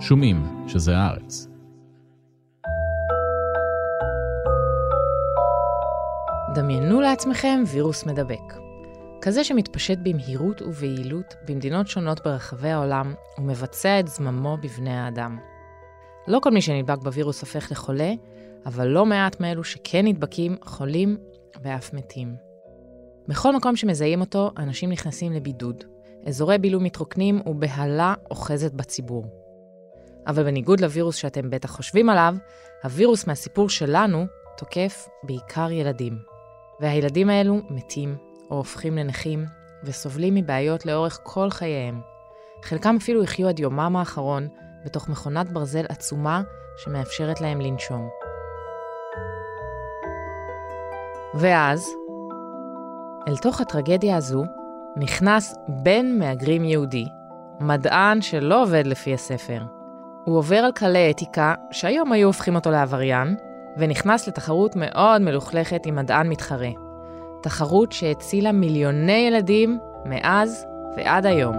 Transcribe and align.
שומעים 0.00 0.66
שזה 0.68 0.96
הארץ. 0.96 1.48
דמיינו 6.54 7.00
לעצמכם 7.00 7.62
וירוס 7.72 8.06
מדבק. 8.06 8.54
כזה 9.22 9.44
שמתפשט 9.44 9.98
במהירות 10.02 10.62
וביעילות 10.62 11.34
במדינות 11.48 11.88
שונות 11.88 12.20
ברחבי 12.24 12.68
העולם 12.68 13.14
ומבצע 13.38 14.00
את 14.00 14.08
זממו 14.08 14.56
בבני 14.62 14.96
האדם. 14.96 15.38
לא 16.28 16.38
כל 16.42 16.50
מי 16.50 16.60
שנדבק 16.60 16.98
בווירוס 17.02 17.40
הופך 17.40 17.72
לחולה, 17.72 18.12
אבל 18.66 18.86
לא 18.86 19.06
מעט 19.06 19.40
מאלו 19.40 19.64
שכן 19.64 20.06
נדבקים, 20.06 20.56
חולים 20.64 21.16
ואף 21.62 21.94
מתים. 21.94 22.34
בכל 23.28 23.56
מקום 23.56 23.76
שמזהים 23.76 24.20
אותו, 24.20 24.50
אנשים 24.58 24.90
נכנסים 24.92 25.32
לבידוד. 25.32 25.84
אזורי 26.26 26.58
בילוי 26.58 26.84
מתרוקנים 26.84 27.40
ובהלה 27.46 28.14
אוחזת 28.30 28.72
בציבור. 28.72 29.49
אבל 30.30 30.42
בניגוד 30.44 30.80
לווירוס 30.80 31.16
שאתם 31.16 31.50
בטח 31.50 31.70
חושבים 31.70 32.10
עליו, 32.10 32.34
הווירוס 32.84 33.26
מהסיפור 33.26 33.68
שלנו 33.68 34.26
תוקף 34.56 35.08
בעיקר 35.22 35.70
ילדים. 35.70 36.18
והילדים 36.80 37.30
האלו 37.30 37.60
מתים 37.70 38.16
או 38.50 38.56
הופכים 38.56 38.96
לנכים 38.96 39.44
וסובלים 39.84 40.34
מבעיות 40.34 40.86
לאורך 40.86 41.20
כל 41.22 41.50
חייהם. 41.50 42.00
חלקם 42.62 42.96
אפילו 43.00 43.22
יחיו 43.22 43.48
עד 43.48 43.58
יומם 43.58 43.96
האחרון 43.96 44.48
בתוך 44.84 45.08
מכונת 45.08 45.52
ברזל 45.52 45.84
עצומה 45.88 46.42
שמאפשרת 46.76 47.40
להם 47.40 47.60
לנשום. 47.60 48.08
ואז, 51.34 51.86
אל 53.28 53.36
תוך 53.36 53.60
הטרגדיה 53.60 54.16
הזו 54.16 54.44
נכנס 54.96 55.54
בן 55.82 56.18
מהגרים 56.18 56.64
יהודי, 56.64 57.04
מדען 57.60 58.22
שלא 58.22 58.62
עובד 58.62 58.86
לפי 58.86 59.14
הספר. 59.14 59.79
הוא 60.24 60.38
עובר 60.38 60.56
על 60.56 60.72
כללי 60.72 61.10
אתיקה 61.10 61.54
שהיום 61.70 62.12
היו 62.12 62.26
הופכים 62.26 62.54
אותו 62.54 62.70
לעבריין, 62.70 63.36
ונכנס 63.76 64.28
לתחרות 64.28 64.76
מאוד 64.76 65.22
מלוכלכת 65.22 65.86
עם 65.86 65.96
מדען 65.96 66.28
מתחרה. 66.28 66.70
תחרות 67.42 67.92
שהצילה 67.92 68.52
מיליוני 68.52 69.12
ילדים 69.12 69.78
מאז 70.04 70.66
ועד 70.96 71.26
היום. 71.26 71.56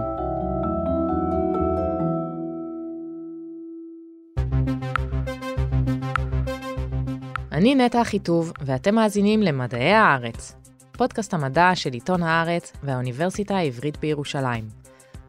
אני 7.52 7.74
נטע 7.74 8.02
אחיטוב, 8.02 8.52
ואתם 8.60 8.94
מאזינים 8.94 9.42
למדעי 9.42 9.92
הארץ, 9.92 10.54
פודקאסט 10.92 11.34
המדע 11.34 11.70
של 11.74 11.92
עיתון 11.92 12.22
הארץ 12.22 12.72
והאוניברסיטה 12.82 13.56
העברית 13.56 13.96
בירושלים. 13.96 14.81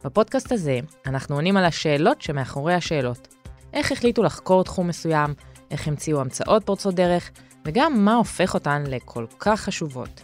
בפודקאסט 0.03 0.51
הזה 0.51 0.79
אנחנו 1.05 1.35
עונים 1.35 1.57
על 1.57 1.65
השאלות 1.65 2.21
שמאחורי 2.21 2.73
השאלות. 2.73 3.27
איך 3.73 3.91
החליטו 3.91 4.23
לחקור 4.23 4.63
תחום 4.63 4.87
מסוים, 4.87 5.33
איך 5.71 5.87
המציאו 5.87 6.21
המצאות 6.21 6.65
פורצות 6.65 6.95
דרך, 6.95 7.31
וגם 7.65 8.05
מה 8.05 8.15
הופך 8.15 8.53
אותן 8.53 8.83
לכל 8.87 9.25
כך 9.39 9.61
חשובות. 9.61 10.23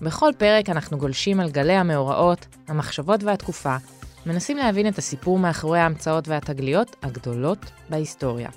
בכל 0.00 0.30
פרק 0.38 0.68
אנחנו 0.68 0.98
גולשים 0.98 1.40
על 1.40 1.50
גלי 1.50 1.72
המאורעות, 1.72 2.46
המחשבות 2.68 3.22
והתקופה, 3.22 3.76
מנסים 4.26 4.56
להבין 4.56 4.88
את 4.88 4.98
הסיפור 4.98 5.38
מאחורי 5.38 5.78
ההמצאות 5.78 6.28
והתגליות 6.28 6.96
הגדולות 7.02 7.70
בהיסטוריה. 7.90 8.48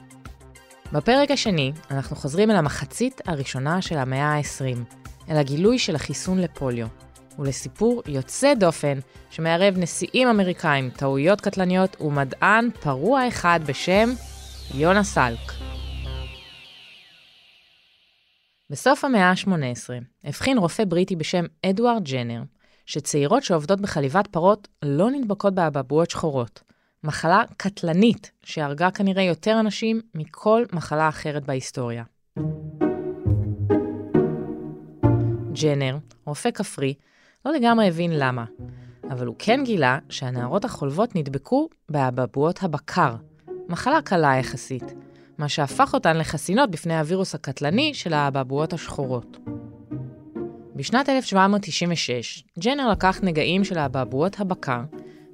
בפרק 0.92 1.32
השני 1.32 1.72
אנחנו 1.92 2.16
חוזרים 2.16 2.52
אל 2.52 2.56
המחצית 2.56 3.22
הראשונה 3.28 3.82
של 3.82 3.98
המאה 3.98 4.34
ה-20, 4.34 4.96
אל 5.30 5.38
הגילוי 5.38 5.80
של 5.80 5.96
החיסון 5.96 6.40
לפוליו, 6.40 6.88
ולסיפור 7.40 8.02
יוצא 8.08 8.54
דופן 8.54 9.00
שמערב 9.30 9.78
נשיאים 9.78 10.28
אמריקאים, 10.28 10.90
טעויות 10.90 11.42
קטלניות 11.42 12.02
ומדען 12.02 12.70
פרוע 12.80 13.28
אחד 13.28 13.60
בשם 13.66 14.10
יונה 14.74 15.04
סלק. 15.04 15.52
בסוף 18.70 19.06
המאה 19.06 19.30
ה-18 19.30 19.50
הבחין 20.24 20.58
רופא 20.58 20.86
בריטי 20.86 21.16
בשם 21.16 21.46
אדוארד 21.66 22.04
ג'נר, 22.04 22.42
שצעירות 22.86 23.44
שעובדות 23.44 23.82
בחליבת 23.82 24.28
פרות 24.28 24.68
לא 24.84 25.12
נדבקות 25.12 25.56
באבעבועות 25.56 26.10
שחורות, 26.10 26.64
מחלה 27.04 27.44
קטלנית 27.58 28.32
שהרגה 28.44 28.92
כנראה 28.92 29.24
יותר 29.24 29.60
אנשים 29.60 30.02
מכל 30.16 30.64
מחלה 30.74 31.10
אחרת 31.10 31.46
בהיסטוריה. 31.46 32.04
ג'נר, 35.62 35.98
רופא 36.26 36.52
כפרי, 36.52 36.94
לא 37.46 37.52
לגמרי 37.54 37.88
הבין 37.88 38.12
למה, 38.20 38.46
אבל 39.10 39.28
הוא 39.28 39.36
כן 39.40 39.62
גילה 39.66 40.00
שהנערות 40.10 40.66
החולבות 40.66 41.16
נדבקו 41.16 41.70
באבעבועות 41.90 42.64
הבקר, 42.64 43.16
מחלה 43.70 44.02
קלה 44.02 44.36
יחסית, 44.40 44.94
מה 45.38 45.50
שהפך 45.50 45.94
אותן 45.94 46.18
לחסינות 46.18 46.72
בפני 46.72 46.98
הווירוס 47.00 47.36
הקטלני 47.36 47.94
של 47.94 48.14
האבעבועות 48.14 48.74
השחורות. 48.74 49.38
בשנת 50.76 51.10
1796, 51.10 52.44
ג'נר 52.60 52.90
לקח 52.90 53.20
נגעים 53.24 53.64
של 53.64 53.78
האבעבועות 53.78 54.40
הבקר 54.40 54.82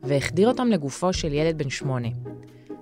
והחדיר 0.03 0.47
אותם 0.47 0.67
לגופו 0.67 1.13
של 1.13 1.33
ילד 1.33 1.57
בן 1.57 1.69
שמונה. 1.69 2.07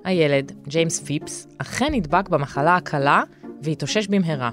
הילד, 0.04 0.52
ג'יימס 0.68 1.00
פיפס, 1.00 1.48
אכן 1.58 1.94
נדבק 1.94 2.30
במחלה 2.30 2.76
הקלה 2.76 3.24
והתאושש 3.62 4.08
במהרה. 4.08 4.50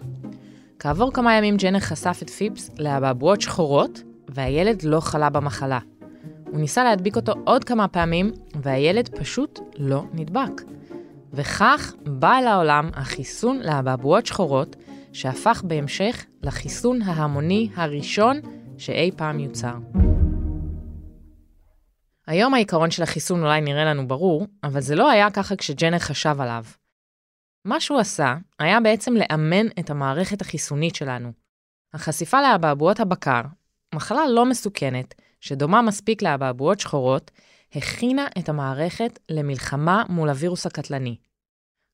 כעבור 0.78 1.12
כמה 1.12 1.34
ימים 1.34 1.56
ג'נר 1.56 1.80
חשף 1.80 2.18
את 2.22 2.30
פיפס 2.30 2.70
לאבעבועות 2.78 3.40
שחורות, 3.40 4.02
והילד 4.34 4.82
לא 4.82 5.00
חלה 5.00 5.30
במחלה. 5.30 5.78
הוא 6.46 6.60
ניסה 6.60 6.84
להדביק 6.84 7.16
אותו 7.16 7.32
עוד 7.44 7.64
כמה 7.64 7.88
פעמים, 7.88 8.32
והילד 8.62 9.08
פשוט 9.08 9.60
לא 9.78 10.04
נדבק. 10.12 10.62
וכך 11.32 11.92
בא 12.02 12.38
אל 12.38 12.46
העולם 12.46 12.90
החיסון 12.94 13.60
לאבעבועות 13.60 14.26
שחורות, 14.26 14.76
שהפך 15.12 15.62
בהמשך 15.64 16.24
לחיסון 16.42 17.02
ההמוני 17.02 17.68
הראשון 17.76 18.40
שאי 18.78 19.10
פעם 19.16 19.40
יוצר. 19.40 19.74
היום 22.26 22.54
העיקרון 22.54 22.90
של 22.90 23.02
החיסון 23.02 23.42
אולי 23.42 23.60
נראה 23.60 23.84
לנו 23.84 24.08
ברור, 24.08 24.46
אבל 24.64 24.80
זה 24.80 24.94
לא 24.94 25.10
היה 25.10 25.30
ככה 25.30 25.56
כשג'נר 25.56 25.98
חשב 25.98 26.36
עליו. 26.40 26.64
מה 27.64 27.80
שהוא 27.80 27.98
עשה 27.98 28.36
היה 28.58 28.80
בעצם 28.80 29.14
לאמן 29.14 29.66
את 29.78 29.90
המערכת 29.90 30.40
החיסונית 30.40 30.94
שלנו. 30.94 31.32
החשיפה 31.94 32.42
לאבעבועות 32.42 33.00
הבקר, 33.00 33.40
מחלה 33.94 34.26
לא 34.28 34.46
מסוכנת, 34.46 35.14
שדומה 35.40 35.82
מספיק 35.82 36.22
לאבעבועות 36.22 36.80
שחורות, 36.80 37.30
הכינה 37.74 38.26
את 38.38 38.48
המערכת 38.48 39.18
למלחמה 39.28 40.04
מול 40.08 40.28
הווירוס 40.28 40.66
הקטלני. 40.66 41.16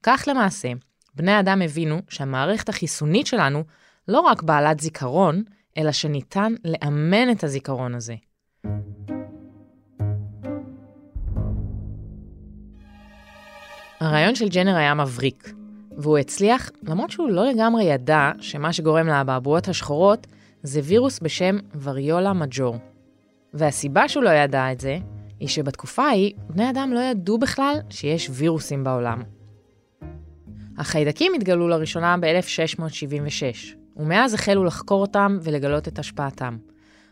כך 0.02 0.24
למעשה, 0.26 0.68
בני 1.14 1.40
אדם 1.40 1.62
הבינו 1.62 2.02
שהמערכת 2.08 2.68
החיסונית 2.68 3.26
שלנו 3.26 3.64
לא 4.08 4.20
רק 4.20 4.42
בעלת 4.42 4.80
זיכרון, 4.80 5.42
אלא 5.78 5.92
שניתן 5.92 6.54
לאמן 6.64 7.30
את 7.30 7.44
הזיכרון 7.44 7.94
הזה. 7.94 8.14
הרעיון 14.00 14.34
של 14.34 14.48
ג'נר 14.48 14.76
היה 14.76 14.94
מבריק, 14.94 15.52
והוא 15.98 16.18
הצליח 16.18 16.70
למרות 16.82 17.10
שהוא 17.10 17.30
לא 17.30 17.46
לגמרי 17.46 17.84
ידע 17.84 18.30
שמה 18.40 18.72
שגורם 18.72 19.06
לאבעבועות 19.06 19.68
השחורות 19.68 20.26
זה 20.62 20.80
וירוס 20.84 21.20
בשם 21.20 21.56
וריולה 21.82 22.32
מג'ור. 22.32 22.76
והסיבה 23.54 24.08
שהוא 24.08 24.24
לא 24.24 24.30
ידע 24.30 24.72
את 24.72 24.80
זה, 24.80 24.98
היא 25.40 25.48
שבתקופה 25.48 26.02
ההיא 26.02 26.34
בני 26.48 26.70
אדם 26.70 26.92
לא 26.92 27.00
ידעו 27.00 27.38
בכלל 27.38 27.74
שיש 27.90 28.30
וירוסים 28.32 28.84
בעולם. 28.84 29.22
החיידקים 30.78 31.32
התגלו 31.34 31.68
לראשונה 31.68 32.16
ב-1676, 32.20 33.74
ומאז 33.96 34.34
החלו 34.34 34.64
לחקור 34.64 35.00
אותם 35.00 35.38
ולגלות 35.42 35.88
את 35.88 35.98
השפעתם. 35.98 36.56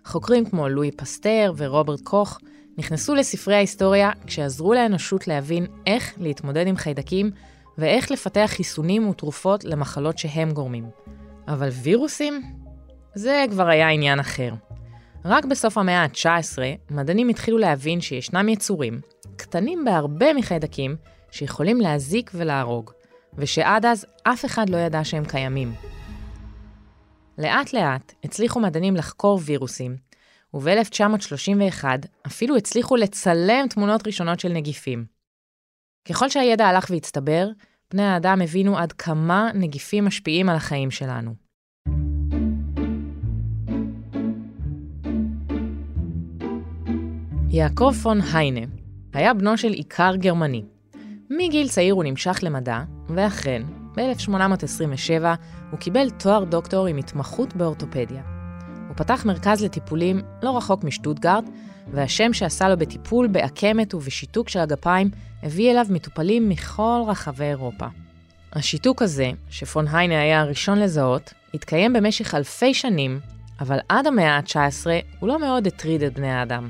חוקרים 0.05 0.45
כמו 0.45 0.69
לואי 0.69 0.91
פסטר 0.91 1.53
ורוברט 1.57 2.01
קוך 2.01 2.39
נכנסו 2.79 3.15
לספרי 3.15 3.55
ההיסטוריה 3.55 4.11
כשעזרו 4.27 4.75
לאנושות 4.75 5.29
להבין 5.29 5.67
איך 5.87 6.15
להתמודד 6.19 6.67
עם 6.67 6.77
חיידקים 6.77 7.31
ואיך 7.79 8.11
לפתח 8.11 8.47
חיסונים 8.47 9.09
ותרופות 9.09 9.65
למחלות 9.65 10.19
שהם 10.19 10.51
גורמים. 10.51 10.85
אבל 11.49 11.69
וירוסים? 11.69 12.43
זה 13.19 13.45
כבר 13.51 13.67
היה 13.69 13.89
עניין 13.89 14.21
אחר. 14.21 14.51
רק 15.25 15.45
בסוף 15.45 15.79
המאה 15.79 16.03
ה-19, 16.03 16.59
מדענים 16.91 17.29
התחילו 17.29 17.59
להבין 17.59 18.01
שישנם 18.01 18.49
יצורים, 18.49 19.01
קטנים 19.37 19.85
בהרבה 19.85 20.35
מחיידקים, 20.35 20.97
שיכולים 21.31 21.81
להזיק 21.81 22.31
ולהרוג, 22.35 22.91
ושעד 23.35 23.87
אז 23.87 24.07
אף 24.23 24.45
אחד 24.45 24.71
לא 24.71 24.77
ידע 24.77 25.05
שהם 25.05 25.25
קיימים. 25.25 25.73
לאט 27.39 27.73
לאט 27.73 28.13
הצליחו 28.25 28.61
מדענים 28.61 28.97
לחקור 28.97 29.41
וירוסים, 29.45 29.97
וב-1931 30.55 31.85
אפילו 32.27 32.57
הצליחו 32.57 32.97
לצלם 32.97 33.67
תמונות 33.71 34.07
ראשונות 34.07 34.41
של 34.41 34.53
נגיפים. 34.53 35.05
ככל 36.09 36.29
שהידע 36.29 36.67
הלך 36.67 36.87
והצטבר, 36.91 37.49
בני 37.91 38.03
האדם 38.03 38.41
הבינו 38.43 38.79
עד 38.79 38.93
כמה 38.93 39.51
נגיפים 39.55 40.05
משפיעים 40.05 40.49
על 40.49 40.57
החיים 40.57 40.91
שלנו. 40.91 41.48
יעקב 47.51 47.93
פון 48.03 48.21
היינה 48.33 48.61
היה 49.13 49.35
בנו 49.35 49.57
של 49.57 49.73
איכר 49.73 50.17
גרמני. 50.17 50.63
מגיל 51.31 51.69
צעיר 51.69 51.95
הוא 51.95 52.05
נמשך 52.05 52.39
למדע, 52.43 52.81
ואכן, 53.09 53.63
ב-1827 53.97 55.25
הוא 55.71 55.79
קיבל 55.79 56.11
תואר 56.11 56.45
דוקטור 56.45 56.87
עם 56.87 56.97
התמחות 56.97 57.57
באורתופדיה. 57.57 58.23
הוא 58.89 58.97
פתח 58.97 59.25
מרכז 59.25 59.65
לטיפולים 59.65 60.23
לא 60.43 60.57
רחוק 60.57 60.85
משטוטגרד, 60.85 61.45
והשם 61.93 62.33
שעשה 62.33 62.69
לו 62.69 62.79
בטיפול 62.79 63.27
בעקמת 63.27 63.95
ובשיתוק 63.95 64.49
של 64.49 64.61
הגפיים 64.61 65.11
הביא 65.43 65.71
אליו 65.71 65.87
מטופלים 65.91 66.49
מכל 66.49 67.03
רחבי 67.07 67.45
אירופה. 67.45 67.87
השיתוק 68.53 69.03
הזה, 69.03 69.31
שפון 69.51 69.89
היינה 69.89 70.21
היה 70.21 70.41
הראשון 70.41 70.79
לזהות, 70.79 71.33
התקיים 71.55 71.93
במשך 71.93 72.35
אלפי 72.35 72.75
שנים, 72.75 73.21
אבל 73.61 73.79
עד 73.89 74.07
המאה 74.07 74.37
ה-19 74.37 74.87
הוא 75.19 75.29
לא 75.29 75.41
מאוד 75.41 75.67
הטריד 75.67 76.03
את 76.03 76.15
בני 76.15 76.31
האדם. 76.31 76.69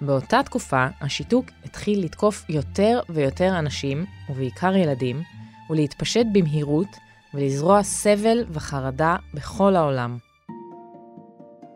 באותה 0.00 0.42
תקופה, 0.42 0.86
השיתוק 1.00 1.46
התחיל 1.64 2.04
לתקוף 2.04 2.44
יותר 2.48 3.00
ויותר 3.08 3.58
אנשים, 3.58 4.04
ובעיקר 4.30 4.76
ילדים, 4.76 5.22
ולהתפשט 5.70 6.26
במהירות 6.32 6.96
ולזרוע 7.34 7.82
סבל 7.82 8.44
וחרדה 8.50 9.16
בכל 9.34 9.76
העולם. 9.76 10.18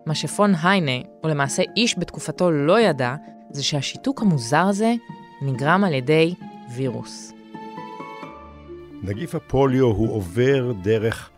מה 0.07 0.15
שפון 0.15 0.55
היינה, 0.63 1.07
ולמעשה 1.25 1.63
איש 1.77 1.99
בתקופתו 1.99 2.51
לא 2.51 2.81
ידע, 2.81 3.15
זה 3.51 3.63
שהשיתוק 3.63 4.23
המוזר 4.23 4.67
הזה 4.67 4.95
נגרם 5.43 5.85
על 5.85 5.95
ידי 5.95 6.35
וירוס. 6.75 7.33
נגיף 9.03 9.35
הפוליו 9.35 9.87
הוא 9.87 10.15
עובר 10.15 10.73
דרך 10.83 11.31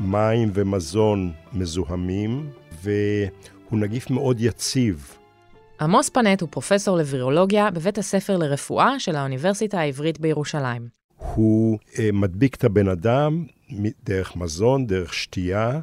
מים 0.00 0.50
ומזון 0.54 1.32
מזוהמים, 1.52 2.50
והוא 2.82 3.78
נגיף 3.78 4.10
מאוד 4.10 4.40
יציב. 4.40 5.21
עמוס 5.82 6.08
פנט 6.08 6.40
הוא 6.40 6.48
פרופסור 6.52 6.98
לווירולוגיה 6.98 7.70
בבית 7.70 7.98
הספר 7.98 8.36
לרפואה 8.36 9.00
של 9.00 9.16
האוניברסיטה 9.16 9.80
העברית 9.80 10.20
בירושלים. 10.20 10.88
הוא 11.16 11.78
אה, 11.98 12.08
מדביק 12.12 12.54
את 12.54 12.64
הבן 12.64 12.88
אדם 12.88 13.44
דרך 14.04 14.36
מזון, 14.36 14.86
דרך 14.86 15.14
שתייה, 15.14 15.80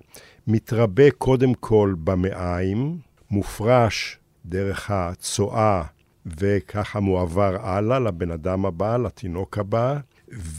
מתרבה 0.47 1.11
קודם 1.11 1.53
כל 1.53 1.95
במעיים, 2.03 2.97
מופרש 3.31 4.17
דרך 4.45 4.91
הצואה, 4.91 5.83
וככה 6.39 6.99
מועבר 6.99 7.57
הלאה 7.61 7.99
לבן 7.99 8.31
אדם 8.31 8.65
הבא, 8.65 8.97
לתינוק 8.97 9.57
הבא, 9.57 9.97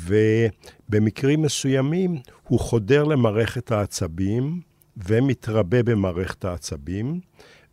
ובמקרים 0.07 1.43
מסוימים 1.43 2.17
הוא 2.49 2.61
חודר 2.61 3.05
למערכת 3.05 3.73
העצבים 3.73 4.61
ומתרבה 4.97 5.83
במערכת 5.83 6.45
העצבים. 6.45 7.21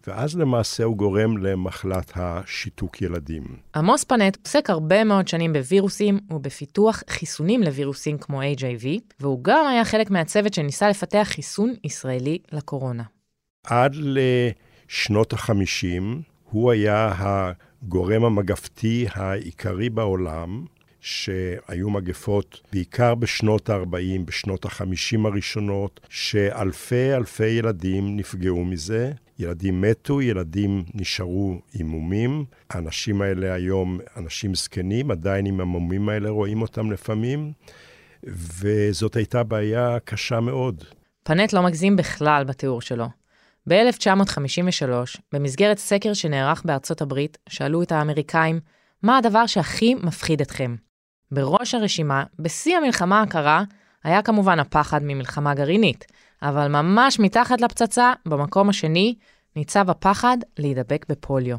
ואז 0.08 0.38
למעשה 0.38 0.84
הוא 0.84 0.98
גורם 0.98 1.38
למחלת 1.38 2.12
השיתוק 2.16 3.02
ילדים. 3.02 3.44
עמוס 3.76 4.04
פנט 4.04 4.38
עוסק 4.46 4.70
הרבה 4.70 5.04
מאוד 5.04 5.28
שנים 5.28 5.54
בווירוסים 5.54 6.20
ובפיתוח 6.30 7.04
חיסונים 7.10 7.64
לווירוסים 7.64 8.18
כמו 8.18 8.42
HIV, 8.42 8.86
והוא 9.20 9.40
גם 9.44 9.68
היה 9.68 9.86
חלק 9.86 10.12
מהצוות 10.12 10.54
שניסה 10.54 10.90
לפתח 10.90 11.28
חיסון 11.32 11.74
ישראלי 11.84 12.38
לקורונה. 12.52 13.04
עד 13.68 13.96
לשנות 13.96 15.34
ה-50 15.34 16.04
הוא 16.52 16.72
היה 16.72 17.14
הגורם 17.18 18.24
המגפתי 18.24 19.06
העיקרי 19.14 19.90
בעולם, 19.90 20.66
שהיו 21.02 21.90
מגפות 21.90 22.62
בעיקר 22.72 23.16
בשנות 23.16 23.70
ה-40, 23.70 24.22
בשנות 24.26 24.66
ה-50 24.66 25.28
הראשונות, 25.28 26.00
שאלפי 26.10 27.14
אלפי 27.14 27.48
ילדים 27.48 28.18
נפגעו 28.18 28.66
מזה. 28.66 29.12
ילדים 29.40 29.82
מתו, 29.82 30.22
ילדים 30.22 30.84
נשארו 30.94 31.56
עם 31.74 31.88
מומים. 31.88 32.46
האנשים 32.70 33.22
האלה 33.22 33.54
היום, 33.54 34.00
אנשים 34.18 34.56
זקנים, 34.56 35.12
עדיין 35.12 35.46
עם 35.46 35.62
המומים 35.62 36.10
האלה 36.10 36.30
רואים 36.30 36.62
אותם 36.62 36.92
לפעמים, 36.92 37.52
וזאת 38.24 39.16
הייתה 39.16 39.44
בעיה 39.44 39.98
קשה 40.06 40.40
מאוד. 40.40 40.84
פנט 41.24 41.54
לא 41.54 41.64
מגזים 41.64 41.96
בכלל 41.96 42.44
בתיאור 42.44 42.82
שלו. 42.82 43.08
ב-1953, 43.70 44.90
במסגרת 45.34 45.78
סקר 45.78 46.14
שנערך 46.14 46.62
בארצות 46.66 47.02
הברית, 47.02 47.38
שאלו 47.50 47.84
את 47.84 47.92
האמריקאים, 47.92 48.60
מה 49.04 49.18
הדבר 49.18 49.46
שהכי 49.46 49.96
מפחיד 49.96 50.42
אתכם? 50.42 50.76
בראש 51.32 51.76
הרשימה, 51.76 52.24
בשיא 52.40 52.78
המלחמה 52.78 53.22
הקרה, 53.22 53.64
היה 54.04 54.22
כמובן 54.22 54.60
הפחד 54.60 55.00
ממלחמה 55.04 55.54
גרעינית, 55.54 56.06
אבל 56.42 56.68
ממש 56.68 57.20
מתחת 57.20 57.62
לפצצה, 57.62 58.14
במקום 58.26 58.70
השני, 58.70 59.16
ניצב 59.56 59.90
הפחד 59.90 60.38
להידבק 60.60 61.06
בפוליו. 61.10 61.58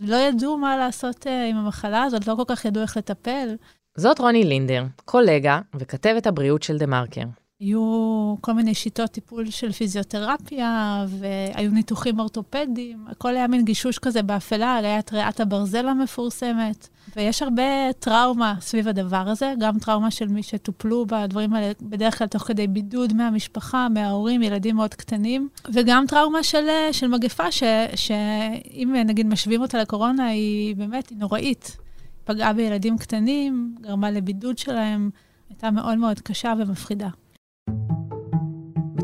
לא 0.00 0.16
ידעו 0.16 0.58
מה 0.58 0.76
לעשות 0.76 1.26
uh, 1.26 1.30
עם 1.50 1.56
המחלה 1.56 2.02
הזאת, 2.02 2.26
לא 2.26 2.34
כל 2.34 2.42
כך 2.46 2.64
ידעו 2.64 2.82
איך 2.82 2.96
לטפל. 2.96 3.56
זאת 3.96 4.18
רוני 4.18 4.44
לינדר, 4.44 4.84
קולגה 5.04 5.60
וכתבת 5.74 6.26
הבריאות 6.26 6.62
של 6.62 6.78
דה 6.78 6.86
מרקר. 6.86 7.24
היו 7.64 8.34
כל 8.40 8.52
מיני 8.52 8.74
שיטות 8.74 9.10
טיפול 9.10 9.50
של 9.50 9.72
פיזיותרפיה, 9.72 11.04
והיו 11.08 11.70
ניתוחים 11.70 12.20
אורתופדיים, 12.20 13.04
הכל 13.08 13.36
היה 13.36 13.46
מין 13.46 13.64
גישוש 13.64 13.98
כזה 13.98 14.22
באפלה, 14.22 14.76
היה 14.76 14.98
את 14.98 15.12
ריאת 15.12 15.40
הברזל 15.40 15.88
המפורסמת. 15.88 16.88
ויש 17.16 17.42
הרבה 17.42 17.92
טראומה 17.98 18.54
סביב 18.60 18.88
הדבר 18.88 19.28
הזה, 19.28 19.54
גם 19.58 19.78
טראומה 19.78 20.10
של 20.10 20.28
מי 20.28 20.42
שטופלו 20.42 21.06
בדברים 21.06 21.54
האלה, 21.54 21.72
בדרך 21.82 22.18
כלל 22.18 22.26
תוך 22.26 22.42
כדי 22.42 22.66
בידוד 22.66 23.12
מהמשפחה, 23.12 23.88
מההורים, 23.88 24.42
ילדים 24.42 24.76
מאוד 24.76 24.94
קטנים, 24.94 25.48
וגם 25.72 26.04
טראומה 26.08 26.42
של, 26.42 26.66
של 26.92 27.08
מגפה, 27.08 27.52
שאם 27.96 28.94
נגיד 29.06 29.26
משווים 29.26 29.62
אותה 29.62 29.78
לקורונה, 29.82 30.26
היא 30.26 30.76
באמת, 30.76 31.08
היא 31.08 31.18
נוראית. 31.18 31.76
פגעה 32.24 32.52
בילדים 32.52 32.98
קטנים, 32.98 33.74
גרמה 33.80 34.10
לבידוד 34.10 34.58
שלהם, 34.58 35.10
הייתה 35.50 35.70
מאוד 35.70 35.98
מאוד 35.98 36.20
קשה 36.20 36.52
ומפחידה. 36.58 37.08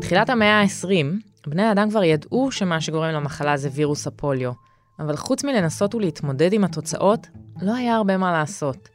בתחילת 0.01 0.29
המאה 0.29 0.61
ה-20, 0.61 1.05
בני 1.47 1.63
האדם 1.63 1.89
כבר 1.89 2.03
ידעו 2.03 2.51
שמה 2.51 2.81
שגורם 2.81 3.09
למחלה 3.09 3.57
זה 3.57 3.69
וירוס 3.73 4.07
הפוליו, 4.07 4.51
אבל 4.99 5.15
חוץ 5.15 5.43
מלנסות 5.43 5.95
ולהתמודד 5.95 6.53
עם 6.53 6.63
התוצאות, 6.63 7.27
לא 7.61 7.75
היה 7.75 7.95
הרבה 7.95 8.17
מה 8.17 8.31
לעשות. 8.31 8.89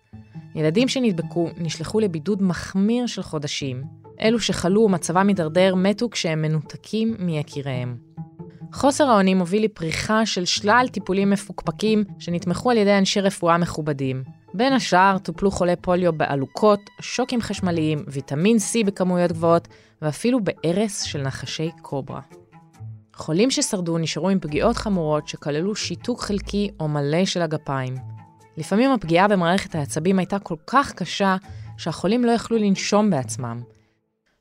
ילדים 0.54 0.88
שנדבקו 0.88 1.48
נשלחו 1.56 2.00
לבידוד 2.00 2.42
מחמיר 2.42 3.06
של 3.06 3.22
חודשים. 3.22 3.82
אלו 4.20 4.40
שחלו 4.40 4.80
ומצבם 4.80 5.28
הידרדר 5.28 5.74
מתו 5.74 6.10
כשהם 6.10 6.42
מנותקים 6.42 7.16
מיקיריהם. 7.18 7.96
חוסר 8.72 9.10
האונים 9.10 9.38
הוביל 9.38 9.64
לפריחה 9.64 10.26
של 10.26 10.44
שלל 10.44 10.86
טיפולים 10.92 11.30
מפוקפקים 11.30 12.04
שנתמכו 12.18 12.70
על 12.70 12.76
ידי 12.76 12.98
אנשי 12.98 13.20
רפואה 13.20 13.58
מכובדים. 13.58 14.22
בין 14.54 14.72
השאר 14.72 15.18
טופלו 15.18 15.50
חולי 15.50 15.76
פוליו 15.76 16.12
בעלוקות, 16.12 16.80
שוקים 17.00 17.40
חשמליים, 17.40 18.04
ויטמין 18.08 18.56
C 18.56 18.86
בכמויות 18.86 19.32
גבוהות, 19.32 19.68
ואפילו 20.02 20.40
בארס 20.44 21.02
של 21.02 21.22
נחשי 21.22 21.70
קוברה. 21.82 22.20
חולים 23.14 23.50
ששרדו 23.50 23.98
נשארו 23.98 24.28
עם 24.28 24.40
פגיעות 24.40 24.76
חמורות 24.76 25.28
שכללו 25.28 25.76
שיתוק 25.76 26.20
חלקי 26.20 26.70
או 26.80 26.88
מלא 26.88 27.24
של 27.24 27.42
הגפיים. 27.42 27.94
לפעמים 28.56 28.90
הפגיעה 28.90 29.28
במערכת 29.28 29.74
העצבים 29.74 30.18
הייתה 30.18 30.38
כל 30.38 30.56
כך 30.66 30.92
קשה, 30.92 31.36
שהחולים 31.76 32.24
לא 32.24 32.30
יכלו 32.30 32.56
לנשום 32.58 33.10
בעצמם. 33.10 33.62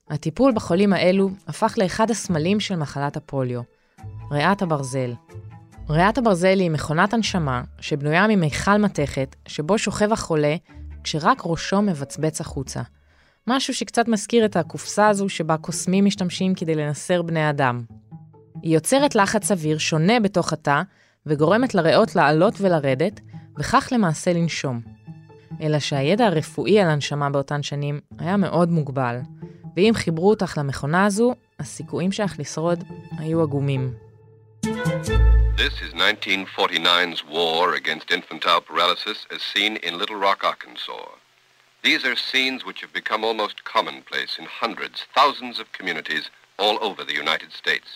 הטיפול 0.10 0.52
בחולים 0.52 0.94
האלו 0.94 1.30
הפך 1.48 1.76
לאחד 1.78 2.12
הסמלים 2.12 2.60
של 2.60 2.76
מחלת 2.76 3.18
הפוליו, 3.18 3.62
ריאת 4.32 4.62
הברזל. 4.62 5.14
ריאת 5.90 6.18
הברזל 6.18 6.60
היא 6.60 6.72
מכונת 6.72 7.14
הנשמה 7.14 7.64
שבנויה 7.80 8.28
ממיכל 8.28 8.78
מתכת, 8.78 9.36
שבו 9.48 9.78
שוכב 9.78 10.12
החולה 10.12 10.56
כשרק 11.04 11.42
ראשו 11.46 11.82
מבצבץ 11.82 12.42
החוצה. 12.42 12.82
משהו 13.48 13.74
שקצת 13.74 14.08
מזכיר 14.08 14.46
את 14.46 14.56
הקופסה 14.56 15.08
הזו 15.08 15.30
שבה 15.30 15.58
קוסמים 15.58 16.06
משתמשים 16.06 16.56
כדי 16.56 16.76
לנסר 16.76 17.22
בני 17.22 17.50
אדם. 17.50 17.84
היא 18.62 18.74
יוצרת 18.74 19.16
לחץ 19.16 19.52
אוויר 19.52 19.78
שונה 19.78 20.20
בתוך 20.20 20.54
התא, 20.54 20.82
וגורמת 21.26 21.76
לריאות 21.76 22.16
לעלות 22.16 22.54
ולרדת, 22.62 23.20
וכך 23.60 23.90
למעשה 23.92 24.34
לנשום. 24.34 24.82
אלא 25.62 25.80
שהידע 25.80 26.26
הרפואי 26.26 26.80
על 26.80 26.90
הנשמה 26.90 27.30
באותן 27.30 27.64
שנים 27.64 28.00
היה 28.20 28.38
מאוד 28.38 28.70
מוגבל, 28.70 29.18
ואם 29.76 29.92
חיברו 29.96 30.30
אותך 30.30 30.58
למכונה 30.58 31.06
הזו, 31.06 31.36
הסיכויים 31.60 32.12
שלך 32.12 32.40
לשרוד 32.40 32.84
היו 33.18 33.42
עגומים. 33.42 33.94
This 35.58 35.76
is 35.86 35.94
1949's 35.94 37.24
war 37.36 37.76
against 37.76 38.12
infantile 38.12 38.62
paralysis 38.62 39.20
as 39.32 39.42
seen 39.54 39.78
in 39.78 39.98
Little 39.98 40.20
Rock, 40.26 40.44
Arkansas. 40.44 41.25
These 41.90 42.04
are 42.10 42.16
scenes 42.30 42.60
which 42.68 42.82
have 42.84 42.94
become 43.02 43.22
almost 43.30 43.58
commonplace 43.76 44.34
in 44.40 44.46
hundreds, 44.64 44.98
thousands 45.20 45.56
of 45.62 45.66
communities 45.78 46.26
all 46.64 46.78
over 46.88 47.02
the 47.10 47.18
United 47.24 47.52
States. 47.62 47.90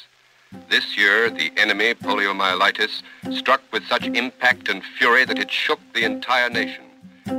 This 0.74 0.86
year, 1.02 1.18
the 1.42 1.50
enemy, 1.64 1.90
poliomyelitis, 2.08 2.94
struck 3.40 3.62
with 3.74 3.84
such 3.94 4.06
impact 4.24 4.64
and 4.72 4.80
fury 4.98 5.24
that 5.30 5.40
it 5.40 5.52
shook 5.64 5.80
the 5.96 6.04
entire 6.12 6.52
nation. 6.62 6.86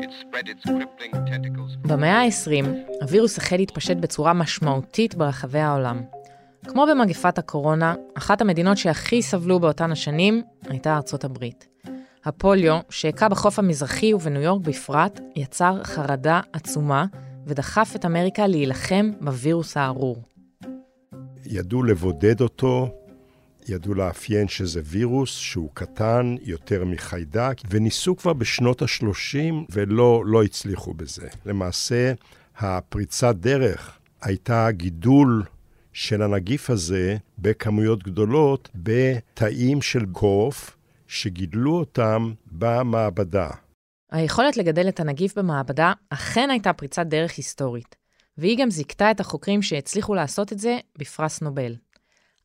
It 0.04 0.10
spread 0.22 0.46
its 0.52 0.64
crippling 0.64 1.12
tentacles... 1.30 1.76
במאה 1.82 2.20
ה-20, 2.22 2.66
הווירוס 3.02 3.38
החל 3.38 3.56
להתפשט 3.56 3.96
בצורה 3.96 4.32
משמעותית 4.32 5.14
ברחבי 5.14 5.58
העולם. 5.58 6.02
כמו 6.68 6.86
במגפת 6.90 7.38
הקורונה, 7.38 7.94
אחת 8.14 8.40
המדינות 8.40 8.78
שהכי 8.78 9.22
סבלו 9.22 9.60
באותן 9.60 9.92
השנים 9.92 10.42
הייתה 10.68 10.96
ארצות 10.96 11.24
הברית. 11.24 11.69
הפוליו, 12.24 12.78
שהכה 12.90 13.28
בחוף 13.28 13.58
המזרחי 13.58 14.14
ובניו 14.14 14.42
יורק 14.42 14.62
בפרט, 14.62 15.20
יצר 15.36 15.84
חרדה 15.84 16.40
עצומה 16.52 17.06
ודחף 17.46 17.92
את 17.94 18.04
אמריקה 18.04 18.46
להילחם 18.46 19.10
בווירוס 19.20 19.76
הארור. 19.76 20.22
ידעו 21.46 21.82
לבודד 21.82 22.40
אותו, 22.40 22.88
ידעו 23.68 23.94
לאפיין 23.94 24.48
שזה 24.48 24.80
וירוס 24.84 25.30
שהוא 25.30 25.70
קטן 25.74 26.36
יותר 26.42 26.84
מחיידק, 26.84 27.56
וניסו 27.70 28.16
כבר 28.16 28.32
בשנות 28.32 28.82
ה-30 28.82 29.54
ולא 29.70 30.22
לא 30.26 30.42
הצליחו 30.42 30.94
בזה. 30.94 31.28
למעשה, 31.46 32.12
הפריצת 32.58 33.36
דרך 33.36 33.98
הייתה 34.22 34.70
גידול 34.70 35.42
של 35.92 36.22
הנגיף 36.22 36.70
הזה 36.70 37.16
בכמויות 37.38 38.02
גדולות 38.02 38.68
בתאים 38.74 39.82
של 39.82 40.06
קוף 40.12 40.76
שגידלו 41.10 41.78
אותם 41.78 42.32
במעבדה. 42.46 43.48
היכולת 44.12 44.56
לגדל 44.56 44.88
את 44.88 45.00
הנגיף 45.00 45.38
במעבדה 45.38 45.92
אכן 46.10 46.50
הייתה 46.50 46.72
פריצת 46.72 47.06
דרך 47.06 47.32
היסטורית, 47.36 47.96
והיא 48.38 48.58
גם 48.58 48.70
זיכתה 48.70 49.10
את 49.10 49.20
החוקרים 49.20 49.62
שהצליחו 49.62 50.14
לעשות 50.14 50.52
את 50.52 50.58
זה 50.58 50.78
בפרס 50.98 51.42
נובל. 51.42 51.74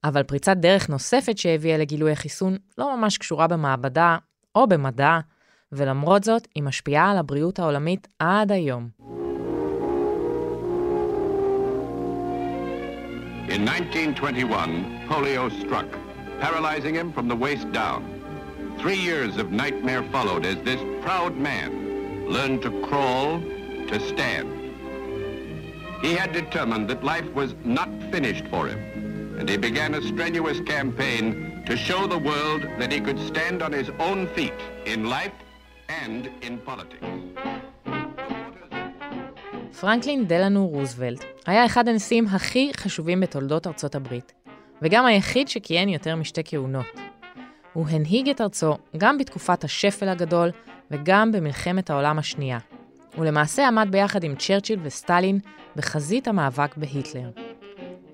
אבל 0.04 0.24
פריצת 0.24 0.58
דרך 0.58 0.90
נוספת 0.90 1.38
שהביאה 1.38 1.78
לגילוי 1.78 2.12
החיסון 2.12 2.58
לא 2.78 2.98
ממש 2.98 3.18
קשורה 3.18 3.48
במעבדה 3.48 4.18
או 4.56 4.68
במדע, 4.68 5.20
ולמרות 5.72 6.24
זאת, 6.24 6.48
היא 6.56 6.64
משפיעה 6.64 7.12
על 7.12 7.18
הבריאות 7.18 7.60
העולמית 7.60 8.08
עד 8.20 8.52
היום. 8.52 8.90
In 13.48 13.68
1921, 13.68 14.70
polio 15.08 15.50
struck, 15.50 15.90
paralyzing 16.42 16.96
him 16.96 17.14
from 17.14 17.28
the 17.28 17.36
waist 17.36 17.72
down. 17.72 18.25
Three 18.82 18.98
years 19.10 19.38
of 19.38 19.52
nightmare 19.52 20.04
followed 20.16 20.46
as 20.46 20.58
this 20.70 20.82
proud 21.06 21.34
man 21.50 21.70
learned 22.36 22.62
to 22.64 22.72
crawl, 22.88 23.40
to 23.92 24.00
stand. 24.12 24.48
He 26.06 26.14
had 26.14 26.32
determined 26.42 26.86
that 26.92 27.04
life 27.04 27.30
was 27.34 27.52
not 27.64 27.90
finished 28.14 28.46
for 28.54 28.64
him, 28.72 28.80
and 29.40 29.46
he 29.50 29.58
began 29.58 29.92
a 29.96 30.02
strenuous 30.12 30.60
campaign 30.76 31.64
to 31.70 31.76
show 31.88 32.02
the 32.08 32.22
world 32.32 32.62
that 32.80 32.92
he 32.92 33.00
could 33.00 33.20
stand 33.32 33.58
on 33.66 33.72
his 33.80 33.90
own 34.08 34.20
feet 34.36 34.60
in 34.86 35.00
life 35.18 35.38
and 36.04 36.30
in 36.42 36.54
politics. 36.70 37.06
פרנקלין 39.80 40.28
דלנו 40.28 40.68
רוזוולט 40.68 41.24
היה 41.46 41.66
אחד 41.66 41.88
הנשיאים 41.88 42.28
הכי 42.28 42.72
חשובים 42.78 43.20
בתולדות 43.20 43.68
ארצות 43.68 43.96
הברית, 43.96 44.34
וגם 44.82 45.06
היחיד 45.06 45.48
שכיהן 45.48 45.90
יותר 45.90 46.16
משתי 46.16 46.42
כהונות. 46.46 47.05
הוא 47.76 47.88
הנהיג 47.90 48.30
את 48.30 48.42
ארצו 48.42 48.78
גם 48.98 49.18
בתקופת 49.18 49.64
השפל 49.64 50.10
הגדול 50.10 50.52
וגם 50.92 51.32
במלחמת 51.32 51.90
העולם 51.90 52.20
השנייה. 52.20 52.60
הוא 53.16 53.26
למעשה 53.26 53.68
עמד 53.68 53.88
ביחד 53.92 54.24
עם 54.24 54.36
צ'רצ'יל 54.36 54.80
וסטלין 54.84 55.40
בחזית 55.76 56.28
המאבק 56.28 56.78
בהיטלר. 56.78 57.30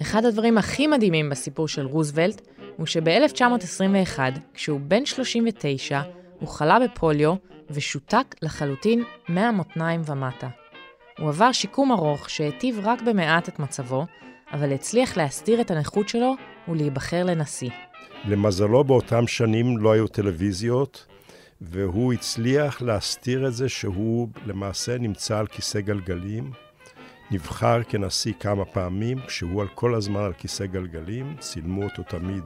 אחד 0.01 0.25
הדברים 0.25 0.57
הכי 0.57 0.87
מדהימים 0.87 1.29
בסיפור 1.29 1.67
של 1.67 1.85
רוזוולט 1.85 2.41
הוא 2.77 2.85
שב-1921, 2.85 4.19
כשהוא 4.53 4.79
בן 4.79 5.05
39, 5.05 6.01
הוא 6.39 6.49
חלה 6.49 6.79
בפוליו 6.79 7.33
ושותק 7.69 8.35
לחלוטין 8.41 9.03
מהמותניים 9.29 10.01
ומטה. 10.05 10.47
הוא 11.19 11.29
עבר 11.29 11.51
שיקום 11.51 11.91
ארוך 11.91 12.29
שהיטיב 12.29 12.79
רק 12.83 13.01
במעט 13.01 13.49
את 13.49 13.59
מצבו, 13.59 14.05
אבל 14.53 14.73
הצליח 14.73 15.17
להסתיר 15.17 15.61
את 15.61 15.71
הנכות 15.71 16.09
שלו 16.09 16.35
ולהיבחר 16.67 17.23
לנשיא. 17.23 17.90
למזלו 18.25 18.83
באותם 18.83 19.27
שנים 19.27 19.77
לא 19.77 19.91
היו 19.91 20.07
טלוויזיות, 20.07 21.05
והוא 21.61 22.13
הצליח 22.13 22.81
להסתיר 22.81 23.47
את 23.47 23.53
זה 23.53 23.69
שהוא 23.69 24.27
למעשה 24.45 24.97
נמצא 24.97 25.39
על 25.39 25.47
כיסא 25.47 25.79
גלגלים. 25.79 26.51
נבחר 27.31 27.83
כנשיא 27.83 28.33
כמה 28.39 28.65
פעמים, 28.65 29.17
כשהוא 29.27 29.61
על 29.61 29.67
כל 29.67 29.95
הזמן 29.95 30.21
על 30.21 30.33
כיסא 30.33 30.65
גלגלים, 30.65 31.35
צילמו 31.39 31.83
אותו 31.83 32.03
תמיד 32.03 32.43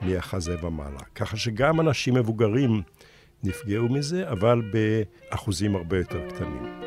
מהחזה 0.00 0.56
ומעלה. 0.66 1.00
ככה 1.14 1.36
שגם 1.36 1.80
אנשים 1.80 2.14
מבוגרים 2.14 2.82
נפגעו 3.44 3.88
מזה, 3.88 4.30
אבל 4.30 4.62
באחוזים 4.72 5.76
הרבה 5.76 5.98
יותר 5.98 6.28
קטנים. 6.28 6.80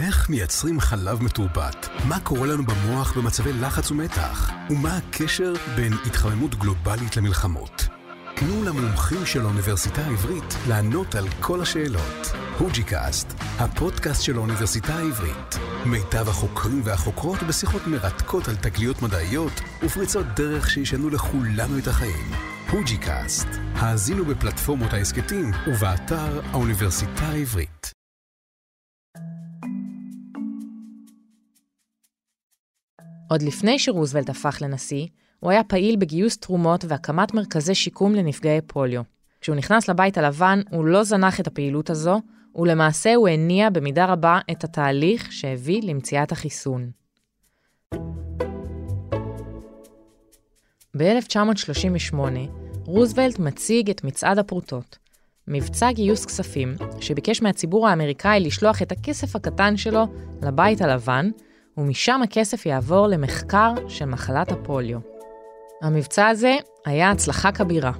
איך 0.00 0.30
מייצרים 0.30 0.80
חלב 0.80 1.22
מתורבת? 1.22 1.88
מה 2.08 2.20
קורה 2.20 2.46
לנו 2.46 2.64
במוח 2.64 3.16
במצבי 3.16 3.52
לחץ 3.52 3.90
ומתח? 3.90 4.50
ומה 4.70 4.96
הקשר 4.96 5.52
בין 5.76 5.92
התחממות 6.06 6.54
גלובלית 6.54 7.16
למלחמות? 7.16 7.86
תנו 8.36 8.64
למומחים 8.64 9.26
של 9.26 9.40
האוניברסיטה 9.40 10.02
העברית 10.02 10.54
לענות 10.68 11.14
על 11.14 11.24
כל 11.40 11.60
השאלות. 11.60 12.32
הוּג'י-קאסט, 12.58 13.34
הפודקאסט 13.58 14.22
של 14.22 14.36
האוניברסיטה 14.36 14.94
העברית. 14.94 15.58
מיטב 15.86 16.28
החוקרים 16.28 16.80
והחוקרות 16.84 17.42
בשיחות 17.42 17.86
מרתקות 17.86 18.48
על 18.48 18.56
תגליות 18.56 19.02
מדעיות 19.02 19.60
ופריצות 19.82 20.26
דרך 20.36 20.70
שישנו 20.70 21.10
לכולנו 21.10 21.78
את 21.78 21.86
החיים. 21.86 22.30
הוג'י-קאסט, 22.70 23.48
האזינו 23.74 24.24
בפלטפורמות 24.24 24.92
ההסכתים 24.92 25.50
ובאתר 25.66 26.40
האוניברסיטה 26.52 27.26
העברית. 27.26 27.79
עוד 33.30 33.42
לפני 33.42 33.78
שרוזוולט 33.78 34.28
הפך 34.28 34.58
לנשיא, 34.60 35.06
הוא 35.40 35.50
היה 35.50 35.64
פעיל 35.64 35.96
בגיוס 35.96 36.38
תרומות 36.38 36.84
והקמת 36.88 37.34
מרכזי 37.34 37.74
שיקום 37.74 38.14
לנפגעי 38.14 38.60
פוליו. 38.66 39.02
כשהוא 39.40 39.56
נכנס 39.56 39.88
לבית 39.88 40.18
הלבן, 40.18 40.60
הוא 40.70 40.84
לא 40.84 41.04
זנח 41.04 41.40
את 41.40 41.46
הפעילות 41.46 41.90
הזו, 41.90 42.20
ולמעשה 42.54 43.14
הוא 43.14 43.28
הניע 43.28 43.70
במידה 43.70 44.06
רבה 44.06 44.38
את 44.50 44.64
התהליך 44.64 45.32
שהביא 45.32 45.82
למציאת 45.82 46.32
החיסון. 46.32 46.90
ב-1938, 50.96 52.16
רוזוולט 52.84 53.38
מציג 53.38 53.90
את 53.90 54.04
מצעד 54.04 54.38
הפרוטות, 54.38 54.98
מבצע 55.48 55.92
גיוס 55.92 56.26
כספים 56.26 56.74
שביקש 57.00 57.42
מהציבור 57.42 57.88
האמריקאי 57.88 58.40
לשלוח 58.40 58.82
את 58.82 58.92
הכסף 58.92 59.36
הקטן 59.36 59.76
שלו 59.76 60.06
לבית 60.42 60.82
הלבן, 60.82 61.30
ומשם 61.80 62.20
הכסף 62.22 62.66
יעבור 62.66 63.06
למחקר 63.06 63.74
של 63.88 64.04
מחלת 64.04 64.52
הפוליו. 64.52 64.98
המבצע 65.82 66.26
הזה 66.26 66.56
היה 66.86 67.10
הצלחה 67.10 67.52
כבירה. 67.52 67.92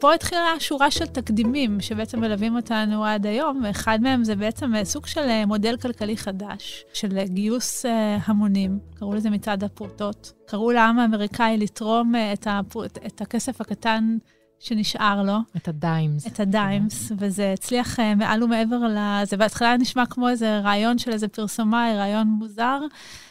פה 0.00 0.14
התחילה 0.14 0.54
שורה 0.58 0.90
של 0.90 1.06
תקדימים 1.06 1.80
שבעצם 1.80 2.20
מלווים 2.20 2.56
אותנו 2.56 3.04
עד 3.04 3.26
היום, 3.26 3.62
ואחד 3.64 3.98
מהם 4.02 4.24
זה 4.24 4.36
בעצם 4.36 4.72
סוג 4.84 5.06
של 5.06 5.20
אה, 5.20 5.46
מודל 5.46 5.76
כלכלי 5.76 6.16
חדש, 6.16 6.84
של 6.92 7.24
גיוס 7.24 7.86
אה, 7.86 8.18
המונים, 8.24 8.78
קראו 8.94 9.14
לזה 9.14 9.30
מצעד 9.30 9.64
הפרוטות. 9.64 10.32
קראו 10.46 10.70
לעם 10.70 10.98
האמריקאי 10.98 11.58
לתרום 11.58 12.14
אה, 12.14 12.32
את, 12.32 12.46
הפרוט, 12.50 12.98
את 13.06 13.20
הכסף 13.20 13.60
הקטן 13.60 14.16
שנשאר 14.60 15.22
לו. 15.22 15.38
את 15.56 15.68
הדיימס. 15.68 16.26
את 16.26 16.40
הדיימס, 16.40 17.12
וזה 17.18 17.52
הצליח 17.52 18.00
מעל 18.16 18.42
ומעבר 18.42 18.76
ל... 18.76 19.24
זה 19.24 19.36
בהתחלה 19.36 19.76
נשמע 19.76 20.06
כמו 20.06 20.28
איזה 20.28 20.58
רעיון 20.58 20.98
של 20.98 21.12
איזה 21.12 21.28
פרסומאי, 21.28 21.96
רעיון 21.96 22.26
מוזר. 22.26 22.78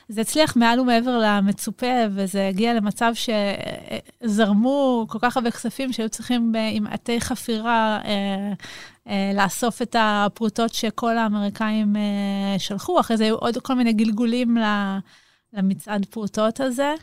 זה 0.09 0.21
הצליח 0.21 0.55
מעל 0.55 0.79
ומעבר 0.79 1.19
למצופה, 1.24 1.95
וזה 2.12 2.48
הגיע 2.48 2.74
למצב 2.74 3.12
שזרמו 4.24 5.05
כל 5.09 5.19
כך 5.21 5.38
הרבה 5.38 5.51
כספים 5.51 5.93
שהיו 5.93 6.09
צריכים 6.09 6.53
עם 6.71 6.88
עטי 6.88 7.21
חפירה 7.21 8.00
אה, 8.05 8.53
אה, 9.07 9.31
לאסוף 9.36 9.81
את 9.81 9.95
הפרוטות 10.00 10.74
שכל 10.74 11.17
האמריקאים 11.17 11.95
אה, 11.95 12.59
שלחו. 12.59 13.00
אחרי 13.00 13.17
זה 13.17 13.24
היו 13.24 13.36
עוד 13.36 13.57
כל 13.57 13.74
מיני 13.74 13.93
גלגולים 13.93 14.57
למצעד 15.53 16.06
פרוטות 16.06 16.60
הזה. 16.60 16.94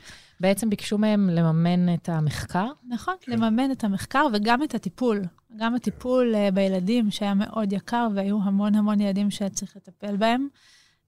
בעצם 0.41 0.71
ביקשו 0.71 0.99
מהם 0.99 1.31
לממן 1.31 1.95
את 1.95 2.09
המחקר? 2.09 2.67
נכון, 2.89 3.15
כן. 3.21 3.33
לממן 3.33 3.71
את 3.73 3.85
המחקר 3.85 4.27
וגם 4.33 4.63
את 4.63 4.75
הטיפול. 4.75 5.23
גם 5.57 5.75
הטיפול 5.75 6.35
בילדים, 6.55 7.11
שהיה 7.11 7.35
מאוד 7.35 7.73
יקר, 7.73 8.09
והיו 8.15 8.39
המון 8.43 8.75
המון 8.75 9.01
ילדים 9.01 9.31
שצריך 9.31 9.77
לטפל 9.77 10.17
בהם. 10.17 10.49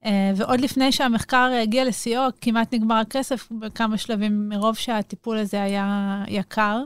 אה, 0.04 0.32
ועוד 0.36 0.60
לפני 0.60 0.92
שהמחקר 0.92 1.50
הגיע 1.62 1.84
לשיאו, 1.84 2.22
כמעט 2.40 2.74
נגמר 2.74 2.94
הכסף 2.94 3.48
בכמה 3.60 3.98
שלבים, 3.98 4.48
מרוב 4.48 4.76
שהטיפול 4.76 5.38
הזה 5.38 5.62
היה 5.62 6.24
יקר. 6.28 6.82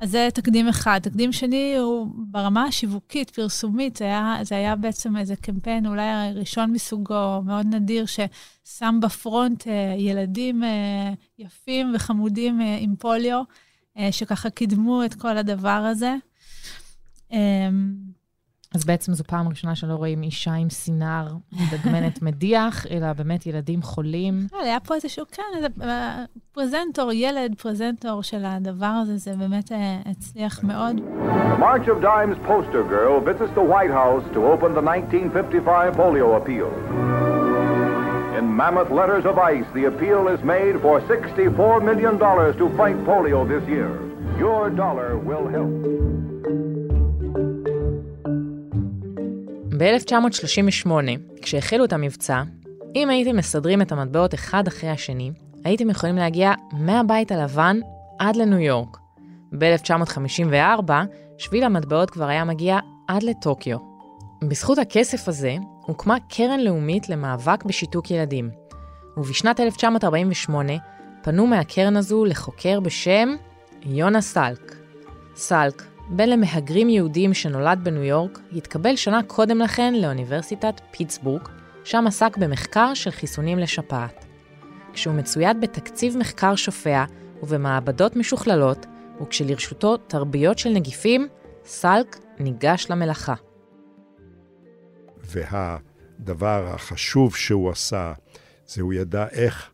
אז 0.00 0.10
זה 0.10 0.28
תקדים 0.34 0.68
אחד. 0.68 1.00
תקדים 1.02 1.32
שני 1.32 1.76
הוא 1.76 2.08
ברמה 2.16 2.64
השיווקית, 2.64 3.30
פרסומית, 3.30 3.96
זה 3.96 4.04
היה, 4.04 4.36
זה 4.42 4.56
היה 4.56 4.76
בעצם 4.76 5.16
איזה 5.16 5.36
קמפיין, 5.36 5.86
אולי 5.86 6.08
הראשון 6.08 6.72
מסוגו, 6.72 7.42
מאוד 7.44 7.66
נדיר, 7.66 8.04
ששם 8.06 8.98
בפרונט 9.02 9.68
אה, 9.68 9.94
ילדים 9.98 10.64
אה, 10.64 11.12
יפים 11.38 11.92
וחמודים 11.94 12.60
עם 12.78 12.96
פוליו, 12.96 13.42
שככה 14.10 14.50
קידמו 14.50 15.04
את 15.04 15.14
כל 15.14 15.38
הדבר 15.38 15.68
הזה. 15.68 16.14
אז 18.74 18.84
בעצם 18.84 19.12
זו 19.12 19.24
פעם 19.24 19.48
ראשונה 19.48 19.74
שלא 19.74 19.94
רואים 19.94 20.22
אישה 20.22 20.52
עם 20.52 20.70
סינר 20.70 21.26
מדגמנת 21.52 22.22
מדיח, 22.22 22.86
אלא 22.90 23.12
באמת 23.12 23.46
ילדים 23.46 23.82
חולים. 23.82 24.46
היה 24.62 24.80
פה 24.80 24.94
איזשהו, 24.94 25.24
כן, 25.32 25.42
איזה 25.56 25.66
אה, 25.82 26.24
פרזנטור, 26.52 27.12
ילד 27.12 27.54
פרזנטור 27.58 28.22
של 28.22 28.44
הדבר 28.44 28.86
הזה, 28.86 29.16
זה 29.16 29.32
באמת 29.36 29.72
אה, 29.72 29.98
הצליח 30.06 30.64
מאוד. 30.64 30.96
The 30.96 31.60
March 31.60 31.88
of 31.88 32.02
Dimes 32.02 32.38
poster 32.48 32.82
girl 32.94 33.20
visits 33.20 33.52
the 33.54 33.66
White 33.72 33.90
House 33.90 34.24
to 34.34 34.40
open 34.52 34.74
the 34.74 34.82
1955 34.82 35.96
polio 35.96 36.36
appeal. 36.36 36.70
In 38.38 38.44
mammoth 38.60 38.90
letters 38.90 39.24
of 39.24 39.38
ice, 39.38 39.68
the 39.74 39.84
appeal 39.92 40.28
is 40.34 40.40
made 40.44 40.74
for 40.84 41.00
$64 41.00 41.82
million 41.90 42.18
to 42.60 42.64
fight 42.76 42.98
polio 43.08 43.40
this 43.52 43.64
year. 43.68 43.90
Your 44.38 44.70
dollar 44.70 45.10
will 45.18 45.46
help. 45.56 46.17
ב-1938, 49.78 50.90
כשהחלו 51.42 51.84
את 51.84 51.92
המבצע, 51.92 52.42
אם 52.96 53.10
הייתם 53.10 53.36
מסדרים 53.36 53.82
את 53.82 53.92
המטבעות 53.92 54.34
אחד 54.34 54.66
אחרי 54.66 54.90
השני, 54.90 55.30
הייתם 55.64 55.90
יכולים 55.90 56.16
להגיע 56.16 56.52
מהבית 56.72 57.32
הלבן 57.32 57.80
עד 58.18 58.36
לניו 58.36 58.58
יורק. 58.58 58.96
ב-1954, 59.58 60.92
שביל 61.38 61.64
המטבעות 61.64 62.10
כבר 62.10 62.24
היה 62.24 62.44
מגיע 62.44 62.78
עד 63.08 63.22
לטוקיו. 63.22 63.78
בזכות 64.48 64.78
הכסף 64.78 65.28
הזה, 65.28 65.56
הוקמה 65.80 66.16
קרן 66.28 66.60
לאומית 66.60 67.08
למאבק 67.08 67.64
בשיתוק 67.64 68.10
ילדים, 68.10 68.50
ובשנת 69.16 69.60
1948 69.60 70.72
פנו 71.22 71.46
מהקרן 71.46 71.96
הזו 71.96 72.24
לחוקר 72.24 72.80
בשם 72.80 73.28
יונה 73.82 74.20
סלק. 74.20 74.76
סלק, 75.36 75.82
בן 76.10 76.28
למהגרים 76.28 76.88
יהודים 76.88 77.34
שנולד 77.34 77.80
בניו 77.82 78.02
יורק, 78.02 78.38
התקבל 78.52 78.96
שנה 78.96 79.22
קודם 79.22 79.58
לכן 79.58 79.94
לאוניברסיטת 79.94 80.80
פיטסבורג, 80.90 81.42
שם 81.84 82.04
עסק 82.06 82.36
במחקר 82.36 82.94
של 82.94 83.10
חיסונים 83.10 83.58
לשפעת. 83.58 84.24
כשהוא 84.92 85.14
מצויד 85.14 85.60
בתקציב 85.60 86.16
מחקר 86.16 86.56
שופע 86.56 87.04
ובמעבדות 87.42 88.16
משוכללות, 88.16 88.86
וכשלרשותו 89.22 89.96
תרביות 89.96 90.58
של 90.58 90.70
נגיפים, 90.70 91.28
סלק 91.64 92.16
ניגש 92.38 92.86
למלאכה. 92.90 93.34
והדבר 95.24 96.70
החשוב 96.74 97.36
שהוא 97.36 97.70
עשה, 97.70 98.12
זה 98.66 98.82
הוא 98.82 98.92
ידע 98.92 99.26
איך 99.32 99.70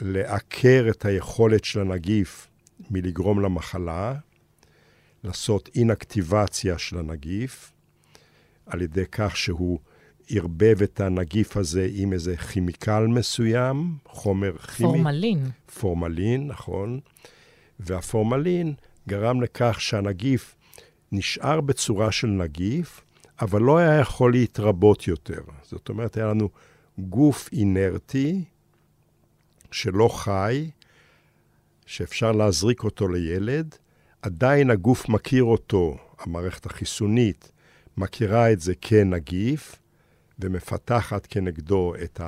לעקר 0.00 0.86
את 0.90 1.04
היכולת 1.04 1.64
של 1.64 1.80
הנגיף 1.80 2.48
מלגרום 2.90 3.40
למחלה, 3.40 4.14
לעשות 5.26 5.68
אינאקטיבציה 5.74 6.78
של 6.78 6.98
הנגיף, 6.98 7.72
על 8.66 8.82
ידי 8.82 9.04
כך 9.12 9.36
שהוא 9.36 9.78
ערבב 10.30 10.82
את 10.82 11.00
הנגיף 11.00 11.56
הזה 11.56 11.88
עם 11.92 12.12
איזה 12.12 12.36
כימיקל 12.36 13.06
מסוים, 13.06 13.96
חומר 14.06 14.58
כימי. 14.58 14.88
פורמלין. 14.88 15.50
פורמלין, 15.80 16.46
נכון. 16.46 17.00
והפורמלין 17.80 18.74
גרם 19.08 19.42
לכך 19.42 19.80
שהנגיף 19.80 20.54
נשאר 21.12 21.60
בצורה 21.60 22.12
של 22.12 22.26
נגיף, 22.26 23.00
אבל 23.40 23.62
לא 23.62 23.78
היה 23.78 24.00
יכול 24.00 24.32
להתרבות 24.32 25.08
יותר. 25.08 25.40
זאת 25.62 25.88
אומרת, 25.88 26.16
היה 26.16 26.26
לנו 26.26 26.48
גוף 26.98 27.48
אינרטי 27.52 28.44
שלא 29.70 30.08
חי, 30.08 30.70
שאפשר 31.86 32.32
להזריק 32.32 32.84
אותו 32.84 33.08
לילד, 33.08 33.74
עדיין 34.26 34.70
הגוף 34.70 35.08
מכיר 35.08 35.44
אותו, 35.44 35.96
המערכת 36.18 36.66
החיסונית 36.66 37.52
מכירה 37.96 38.52
את 38.52 38.60
זה 38.60 38.74
כנגיף, 38.80 39.76
ומפתחת 40.38 41.26
כנגדו 41.26 41.94
את 42.04 42.20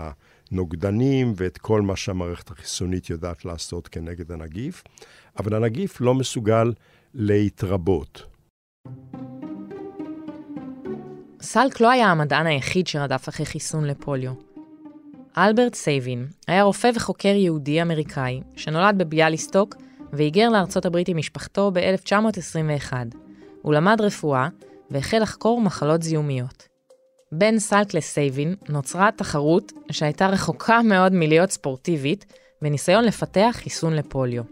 הנוגדנים 0.50 1.33
ואת 1.37 1.59
כל 1.59 1.83
מה 1.83 1.97
שהמערכת 1.97 2.50
החיסונית 2.50 3.11
יודעת 3.11 3.45
לעשות 3.45 3.88
כנגד 3.88 4.33
הנגיף, 4.33 4.85
אבל 5.38 5.55
הנגיף 5.55 6.00
לא 6.00 6.14
מסוגל 6.14 6.73
להתרבות. 7.14 8.23
סלק 11.41 11.80
לא 11.80 11.91
היה 11.91 12.06
המדען 12.06 12.47
היחיד 12.47 12.87
שרדף 12.87 13.28
אחרי 13.28 13.47
חיסון 13.47 13.84
לפוליו. 13.84 14.32
אלברט 15.39 15.75
סייבין 15.75 16.26
היה 16.47 16.63
רופא 16.63 16.91
וחוקר 16.95 17.34
יהודי-אמריקאי 17.34 18.41
שנולד 18.56 18.99
בביאליסטוק 18.99 19.75
והיגר 20.12 20.49
לארצות 20.49 20.86
הברית 20.86 21.08
עם 21.08 21.16
משפחתו 21.16 21.71
ב-1921. 21.75 22.92
הוא 23.62 23.75
למד 23.75 24.00
רפואה 24.00 24.49
והחל 24.90 25.18
לחקור 25.18 25.60
מחלות 25.60 26.02
זיהומיות. 26.02 26.68
בין 27.32 27.58
סלק 27.58 27.94
לסייבין 27.94 28.54
נוצרה 28.68 29.10
תחרות 29.16 29.73
שהייתה 29.90 30.26
רחוקה 30.26 30.82
מאוד 30.82 31.12
מלהיות 31.12 31.50
ספורטיבית, 31.50 32.25
בניסיון 32.62 33.04
לפתח 33.04 33.50
חיסון 33.52 33.92
לפוליו. 33.92 34.42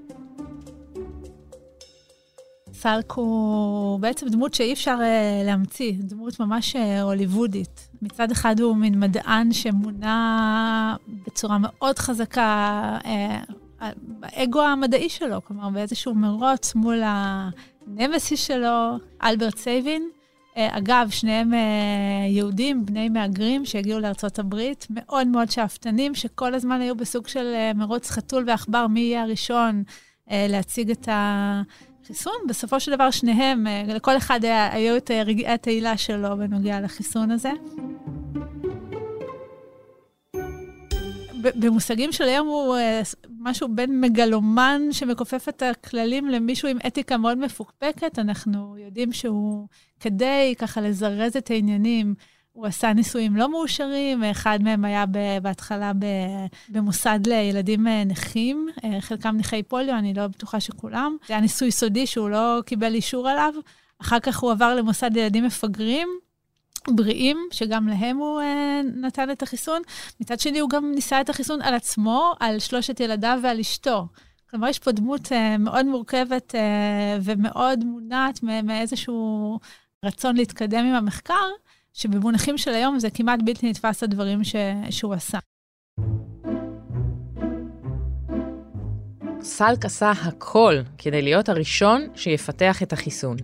סלק 2.72 3.12
הוא 3.12 4.00
בעצם 4.00 4.28
דמות 4.28 4.54
שאי 4.54 4.72
אפשר 4.72 4.98
uh, 4.98 5.46
להמציא, 5.46 5.92
דמות 5.98 6.40
ממש 6.40 6.76
uh, 6.76 7.02
הוליוודית. 7.02 7.88
מצד 8.02 8.30
אחד 8.30 8.60
הוא 8.60 8.76
מין 8.76 9.00
מדען 9.00 9.52
שמונה 9.52 10.96
בצורה 11.26 11.56
מאוד 11.60 11.98
חזקה 11.98 12.98
uh, 13.02 13.52
באגו 13.98 14.62
המדעי 14.62 15.08
שלו, 15.08 15.44
כלומר 15.44 15.70
באיזשהו 15.70 16.14
מרוץ 16.14 16.74
מול 16.74 17.02
הנמסיס 17.04 18.46
שלו, 18.46 18.96
אלברט 19.22 19.56
סייבין. 19.56 20.08
Uh, 20.54 20.58
אגב, 20.58 21.10
שניהם 21.10 21.52
uh, 21.52 21.56
יהודים, 22.28 22.86
בני 22.86 23.08
מהגרים 23.08 23.64
שהגיעו 23.64 24.00
לארצות 24.00 24.38
הברית, 24.38 24.86
מאוד 24.90 25.26
מאוד 25.26 25.50
שאפתנים, 25.50 26.14
שכל 26.14 26.54
הזמן 26.54 26.80
היו 26.80 26.96
בסוג 26.96 27.28
של 27.28 27.54
uh, 27.54 27.76
מרוץ 27.76 28.10
חתול 28.10 28.44
ועכבר, 28.46 28.86
מי 28.86 29.00
יהיה 29.00 29.22
הראשון 29.22 29.82
להציג 30.30 30.90
את 30.90 31.08
ה... 31.08 31.62
חיסון, 32.06 32.34
בסופו 32.48 32.80
של 32.80 32.94
דבר 32.94 33.10
שניהם, 33.10 33.66
אה, 33.66 33.82
לכל 33.86 34.16
אחד 34.16 34.40
היו 34.72 34.96
את 34.96 35.10
רגעי 35.10 35.48
התהילה 35.48 35.96
שלו 35.96 36.36
בנוגע 36.36 36.80
לחיסון 36.80 37.30
הזה. 37.30 37.50
במושגים 41.54 42.12
של 42.12 42.24
היום 42.24 42.46
הוא 42.46 42.76
אה, 42.76 43.02
משהו 43.38 43.68
בין 43.68 44.00
מגלומן 44.00 44.82
שמכופף 44.90 45.48
את 45.48 45.62
הכללים 45.62 46.28
למישהו 46.28 46.68
עם 46.68 46.78
אתיקה 46.86 47.16
מאוד 47.16 47.38
מפוקפקת. 47.38 48.18
אנחנו 48.18 48.76
יודעים 48.78 49.12
שהוא, 49.12 49.66
כדי 50.00 50.54
ככה 50.58 50.80
לזרז 50.80 51.36
את 51.36 51.50
העניינים, 51.50 52.14
הוא 52.52 52.66
עשה 52.66 52.92
ניסויים 52.92 53.36
לא 53.36 53.50
מאושרים, 53.50 54.24
אחד 54.24 54.58
מהם 54.62 54.84
היה 54.84 55.04
בהתחלה 55.42 55.92
במוסד 56.68 57.20
לילדים 57.26 57.86
אה, 57.86 58.04
נכים, 58.04 58.68
אה, 58.84 59.00
חלקם 59.00 59.36
נכי 59.36 59.62
פוליו, 59.62 59.94
אני 59.98 60.14
לא 60.14 60.26
בטוחה 60.26 60.60
שכולם. 60.60 61.16
זה 61.26 61.34
היה 61.34 61.40
ניסוי 61.40 61.70
סודי 61.70 62.06
שהוא 62.06 62.30
לא 62.30 62.60
קיבל 62.66 62.94
אישור 62.94 63.28
עליו. 63.28 63.54
אחר 64.00 64.20
כך 64.20 64.38
הוא 64.38 64.50
עבר 64.52 64.74
למוסד 64.74 65.10
לילדים 65.14 65.44
מפגרים, 65.44 66.08
בריאים, 66.90 67.48
שגם 67.50 67.88
להם 67.88 68.16
הוא 68.16 68.40
uh, 68.40 68.44
נתן 68.96 69.30
את 69.30 69.42
החיסון. 69.42 69.82
מצד 70.20 70.40
שני, 70.40 70.58
הוא 70.58 70.70
גם 70.70 70.92
ניסה 70.94 71.20
את 71.20 71.30
החיסון 71.30 71.62
על 71.62 71.74
עצמו, 71.74 72.32
על 72.40 72.58
שלושת 72.58 73.00
ילדיו 73.00 73.38
ועל 73.42 73.60
אשתו. 73.60 74.06
כלומר, 74.50 74.68
יש 74.68 74.78
פה 74.78 74.92
דמות 74.92 75.26
uh, 75.26 75.58
מאוד 75.58 75.86
מורכבת 75.86 76.54
uh, 76.54 76.58
ומאוד 77.22 77.84
מונעת 77.84 78.42
מאיזשהו 78.42 79.58
רצון 80.04 80.36
להתקדם 80.36 80.84
עם 80.84 80.94
המחקר, 80.94 81.46
שבמונחים 81.92 82.58
של 82.58 82.70
היום 82.70 82.98
זה 82.98 83.10
כמעט 83.10 83.40
בלתי 83.44 83.70
נתפס 83.70 84.02
הדברים 84.02 84.44
ש... 84.44 84.56
שהוא 84.90 85.14
עשה. 85.14 85.38
סלק 89.40 89.84
עשה 89.84 90.10
הכל 90.10 90.74
כדי 90.98 91.22
להיות 91.22 91.48
הראשון 91.48 92.06
שיפתח 92.14 92.82
את 92.82 92.92
החיסון. 92.92 93.36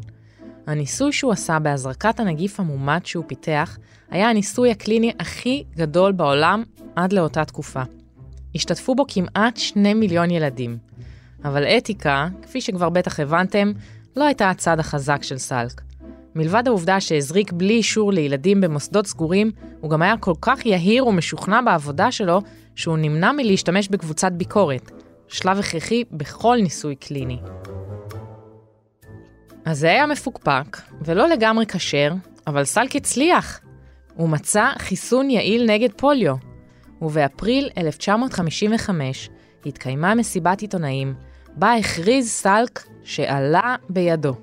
הניסוי 0.66 1.12
שהוא 1.12 1.32
עשה 1.32 1.58
בהזרקת 1.58 2.20
הנגיף 2.20 2.60
המומת 2.60 3.06
שהוא 3.06 3.24
פיתח, 3.26 3.78
היה 4.10 4.30
הניסוי 4.30 4.70
הקליני 4.70 5.12
הכי 5.20 5.64
גדול 5.76 6.12
בעולם 6.12 6.62
עד 6.96 7.12
לאותה 7.12 7.44
תקופה. 7.44 7.82
השתתפו 8.54 8.94
בו 8.94 9.04
כמעט 9.08 9.56
שני 9.56 9.94
מיליון 9.94 10.30
ילדים. 10.30 10.78
אבל 11.44 11.64
אתיקה, 11.64 12.28
כפי 12.42 12.60
שכבר 12.60 12.88
בטח 12.88 13.20
הבנתם, 13.20 13.72
לא 14.16 14.24
הייתה 14.24 14.50
הצד 14.50 14.78
החזק 14.78 15.22
של 15.22 15.38
סלק. 15.38 15.80
מלבד 16.34 16.62
העובדה 16.66 17.00
שהזריק 17.00 17.52
בלי 17.52 17.74
אישור 17.74 18.12
לילדים 18.12 18.60
במוסדות 18.60 19.06
סגורים, 19.06 19.50
הוא 19.80 19.90
גם 19.90 20.02
היה 20.02 20.16
כל 20.16 20.34
כך 20.40 20.66
יהיר 20.66 21.06
ומשוכנע 21.06 21.60
בעבודה 21.60 22.12
שלו, 22.12 22.42
שהוא 22.74 22.98
נמנע 22.98 23.32
מלהשתמש 23.32 23.88
בקבוצת 23.88 24.32
ביקורת, 24.32 24.90
שלב 25.28 25.58
הכרחי 25.58 26.04
בכל 26.12 26.58
ניסוי 26.62 26.96
קליני. 26.96 27.38
אז 29.64 29.78
זה 29.78 29.90
היה 29.90 30.06
מפוקפק, 30.06 30.78
ולא 31.00 31.28
לגמרי 31.28 31.66
כשר, 31.66 32.12
אבל 32.46 32.64
סלק 32.64 32.96
הצליח. 32.96 33.60
הוא 34.14 34.28
מצא 34.28 34.70
חיסון 34.78 35.30
יעיל 35.30 35.66
נגד 35.66 35.92
פוליו. 35.96 36.36
ובאפריל 37.02 37.70
1955 37.78 39.30
התקיימה 39.66 40.14
מסיבת 40.14 40.60
עיתונאים, 40.60 41.14
בה 41.56 41.72
הכריז 41.74 42.28
סלק 42.28 42.82
שעלה 43.02 43.76
בידו. 43.88 44.34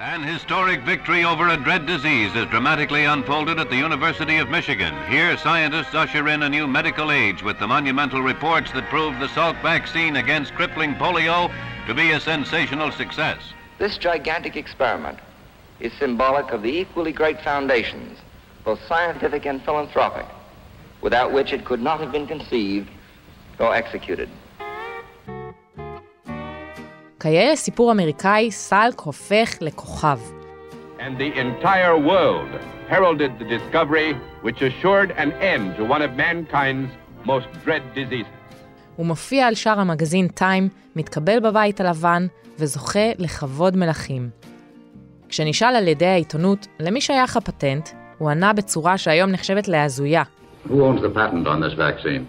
An 0.00 0.22
historic 0.22 0.82
victory 0.82 1.24
over 1.24 1.48
a 1.48 1.56
dread 1.56 1.84
disease 1.84 2.32
is 2.36 2.46
dramatically 2.46 3.04
unfolded 3.04 3.58
at 3.58 3.68
the 3.68 3.76
University 3.76 4.36
of 4.36 4.48
Michigan. 4.48 4.94
Here, 5.10 5.36
scientists 5.36 5.92
usher 5.92 6.28
in 6.28 6.44
a 6.44 6.48
new 6.48 6.68
medical 6.68 7.10
age 7.10 7.42
with 7.42 7.58
the 7.58 7.66
monumental 7.66 8.22
reports 8.22 8.70
that 8.72 8.88
prove 8.90 9.18
the 9.18 9.26
Salk 9.26 9.60
vaccine 9.60 10.14
against 10.14 10.54
crippling 10.54 10.94
polio 10.94 11.52
to 11.88 11.94
be 11.94 12.12
a 12.12 12.20
sensational 12.20 12.92
success. 12.92 13.38
This 13.78 13.98
gigantic 13.98 14.54
experiment 14.54 15.18
is 15.80 15.92
symbolic 15.94 16.52
of 16.52 16.62
the 16.62 16.78
equally 16.78 17.10
great 17.10 17.40
foundations, 17.40 18.20
both 18.64 18.78
scientific 18.86 19.46
and 19.46 19.60
philanthropic, 19.64 20.26
without 21.00 21.32
which 21.32 21.52
it 21.52 21.64
could 21.64 21.82
not 21.82 21.98
have 21.98 22.12
been 22.12 22.28
conceived 22.28 22.88
or 23.58 23.74
executed. 23.74 24.28
כיאה 27.20 27.52
לסיפור 27.52 27.92
אמריקאי, 27.92 28.50
סלק 28.50 29.00
הופך 29.00 29.54
לכוכב. 29.60 30.18
And 30.98 31.18
the 31.18 31.38
entire 31.38 31.96
world 31.96 32.50
heralded 32.90 33.32
the 33.40 33.44
discovery 33.44 34.14
which 34.42 34.62
assured 34.62 35.10
an 35.10 35.32
end 35.40 35.76
to 35.76 35.82
one 35.84 36.02
of 36.02 36.10
mankind's 36.16 36.90
most 37.26 37.46
dread 37.64 37.82
diseases. 37.94 38.26
הוא 38.96 39.06
מופיע 39.06 39.46
על 39.46 39.54
שער 39.54 39.80
המגזין 39.80 40.28
טיים, 40.28 40.68
מתקבל 40.96 41.40
בבית 41.40 41.80
הלבן 41.80 42.26
וזוכה 42.58 43.12
לכבוד 43.18 43.76
מלכים. 43.76 44.30
כשנשאל 45.28 45.76
על 45.76 45.88
ידי 45.88 46.06
העיתונות 46.06 46.66
למי 46.80 47.00
שייך 47.00 47.36
הפטנט, 47.36 47.88
הוא 48.18 48.30
ענה 48.30 48.52
בצורה 48.52 48.98
שהיום 48.98 49.30
נחשבת 49.30 49.68
להזויה. 49.68 50.22
Who 50.68 50.70
owns 50.70 51.00
the 51.00 51.18
patent 51.18 51.46
on 51.46 51.60
this 51.60 51.74
vaccine? 51.74 52.24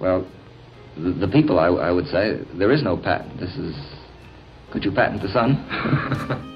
Well, 0.00 0.20
the, 0.96 1.10
the 1.12 1.28
people, 1.28 1.58
I, 1.58 1.68
I 1.68 1.90
would 1.90 2.06
say, 2.06 2.40
there 2.54 2.72
is 2.72 2.82
no 2.82 2.96
patent. 2.96 3.38
This 3.40 3.56
is. 3.56 3.74
Could 4.70 4.84
you 4.84 4.92
patent 4.92 5.22
the 5.22 5.28
sun? 5.28 5.56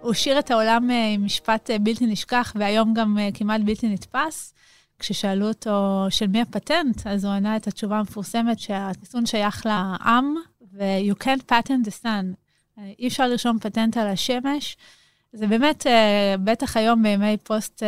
הוא 0.00 0.10
השאיר 0.10 0.38
את 0.38 0.50
העולם 0.50 0.90
אה, 0.90 1.08
עם 1.14 1.24
משפט 1.24 1.70
אה, 1.70 1.78
בלתי 1.78 2.06
נשכח, 2.06 2.52
והיום 2.56 2.94
גם 2.94 3.18
אה, 3.18 3.28
כמעט 3.34 3.60
בלתי 3.60 3.88
נתפס. 3.88 4.54
כששאלו 4.98 5.48
אותו 5.48 6.06
של 6.10 6.26
מי 6.26 6.40
הפטנט, 6.40 7.06
אז 7.06 7.24
הוא 7.24 7.32
ענה 7.32 7.56
את 7.56 7.66
התשובה 7.66 7.98
המפורסמת 7.98 8.58
שהחיסון 8.58 9.26
שייך 9.26 9.66
לעם, 9.66 10.34
ו- 10.72 10.93
you 10.93 11.24
can't 11.24 11.52
patent 11.52 11.86
the 11.86 12.04
sun. 12.04 12.24
אי 12.98 13.08
אפשר 13.08 13.26
לרשום 13.26 13.58
פטנט 13.58 13.96
על 13.96 14.06
השמש. 14.06 14.76
זה 15.34 15.46
באמת, 15.46 15.86
בטח 16.44 16.76
היום 16.76 17.02
בימי 17.02 17.36
פוסט 17.42 17.82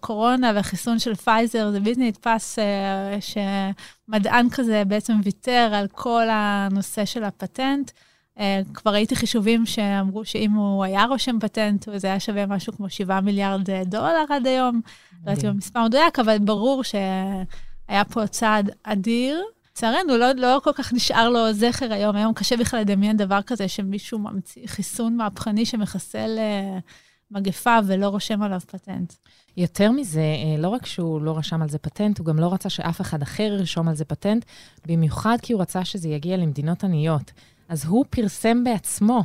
קורונה 0.00 0.52
והחיסון 0.54 0.98
של 0.98 1.14
פייזר, 1.14 1.70
זה 1.70 1.80
בלתי 1.80 2.08
נתפס 2.08 2.58
שמדען 3.20 4.50
כזה 4.50 4.82
בעצם 4.86 5.12
ויתר 5.24 5.70
על 5.74 5.86
כל 5.92 6.26
הנושא 6.30 7.04
של 7.04 7.24
הפטנט. 7.24 7.90
כבר 8.74 8.92
ראיתי 8.92 9.16
חישובים 9.16 9.66
שאמרו 9.66 10.24
שאם 10.24 10.52
הוא 10.52 10.84
היה 10.84 11.04
רושם 11.04 11.40
פטנט, 11.40 11.88
זה 11.96 12.06
היה 12.06 12.20
שווה 12.20 12.46
משהו 12.46 12.72
כמו 12.72 12.90
7 12.90 13.20
מיליארד 13.20 13.70
דולר 13.70 14.24
עד 14.30 14.46
היום. 14.46 14.80
לא 15.26 15.30
יודעת 15.30 15.44
אם 15.44 15.50
המספר 15.50 15.84
מדויק, 15.84 16.18
אבל 16.18 16.38
ברור 16.38 16.82
שהיה 16.84 18.04
פה 18.10 18.26
צעד 18.26 18.70
אדיר. 18.82 19.42
לצערנו, 19.76 20.16
לא, 20.16 20.32
לא 20.36 20.60
כל 20.64 20.70
כך 20.74 20.92
נשאר 20.92 21.28
לו 21.28 21.52
זכר 21.52 21.92
היום. 21.92 22.16
היום 22.16 22.34
קשה 22.34 22.56
בכלל 22.56 22.80
לדמיין 22.80 23.16
דבר 23.16 23.42
כזה 23.42 23.68
שמישהו 23.68 24.18
ממציא 24.18 24.66
חיסון 24.66 25.16
מהפכני 25.16 25.66
שמחסל 25.66 26.38
מגפה 27.30 27.78
ולא 27.86 28.08
רושם 28.08 28.42
עליו 28.42 28.60
פטנט. 28.60 29.12
יותר 29.56 29.90
מזה, 29.90 30.24
לא 30.58 30.68
רק 30.68 30.86
שהוא 30.86 31.20
לא 31.22 31.38
רשם 31.38 31.62
על 31.62 31.68
זה 31.68 31.78
פטנט, 31.78 32.18
הוא 32.18 32.26
גם 32.26 32.38
לא 32.38 32.52
רצה 32.52 32.70
שאף 32.70 33.00
אחד 33.00 33.22
אחר 33.22 33.42
ירשום 33.42 33.88
על 33.88 33.94
זה 33.94 34.04
פטנט, 34.04 34.44
במיוחד 34.86 35.36
כי 35.42 35.52
הוא 35.52 35.62
רצה 35.62 35.84
שזה 35.84 36.08
יגיע 36.08 36.36
למדינות 36.36 36.84
עניות. 36.84 37.32
אז 37.68 37.84
הוא 37.84 38.04
פרסם 38.10 38.64
בעצמו 38.64 39.22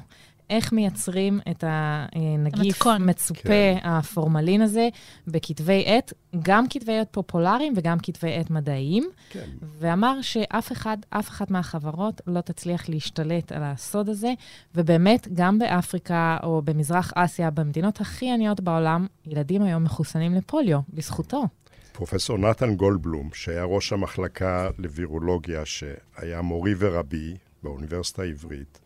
איך 0.49 0.73
מייצרים 0.73 1.39
את 1.51 1.63
הנגיף 1.67 2.65
המתכון. 2.65 3.09
מצופה 3.09 3.41
כן. 3.43 3.77
הפורמלין 3.83 4.62
הזה 4.62 4.89
בכתבי 5.27 5.83
עת, 5.85 6.13
גם 6.43 6.65
כתבי 6.69 6.97
עת 6.97 7.07
פופולריים 7.12 7.73
וגם 7.75 7.97
כתבי 8.03 8.33
עת 8.33 8.49
מדעיים, 8.49 9.09
כן. 9.29 9.49
ואמר 9.79 10.21
שאף 10.21 10.71
אחד, 10.71 10.97
אף 11.09 11.29
אחת 11.29 11.51
מהחברות 11.51 12.21
לא 12.27 12.41
תצליח 12.41 12.89
להשתלט 12.89 13.51
על 13.51 13.63
הסוד 13.63 14.09
הזה, 14.09 14.33
ובאמת, 14.75 15.27
גם 15.33 15.59
באפריקה 15.59 16.38
או 16.43 16.62
במזרח 16.62 17.13
אסיה, 17.15 17.49
במדינות 17.49 18.01
הכי 18.01 18.31
עניות 18.31 18.59
בעולם, 18.59 19.07
ילדים 19.25 19.62
היום 19.62 19.83
מחוסנים 19.83 20.33
לפוליו, 20.33 20.79
בזכותו. 20.93 21.43
פרופסור 21.91 22.38
נתן 22.38 22.75
גולדבלום, 22.75 23.29
שהיה 23.33 23.63
ראש 23.63 23.93
המחלקה 23.93 24.69
לווירולוגיה, 24.77 25.65
שהיה 25.65 26.41
מורי 26.41 26.73
ורבי 26.77 27.35
באוניברסיטה 27.63 28.21
העברית, 28.21 28.79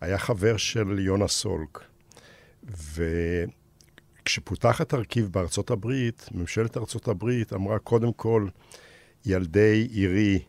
היה 0.00 0.18
חבר 0.18 0.56
של 0.56 0.98
יונה 0.98 1.28
סולק, 1.28 1.80
וכשפותח 4.22 4.80
התרכיב 4.80 5.32
בארצות 5.32 5.70
הברית, 5.70 6.28
ממשלת 6.32 6.76
ארצות 6.76 7.08
הברית 7.08 7.52
אמרה, 7.52 7.78
קודם 7.78 8.12
כל, 8.12 8.48
ילדי 9.26 9.88
עירי 9.90 10.42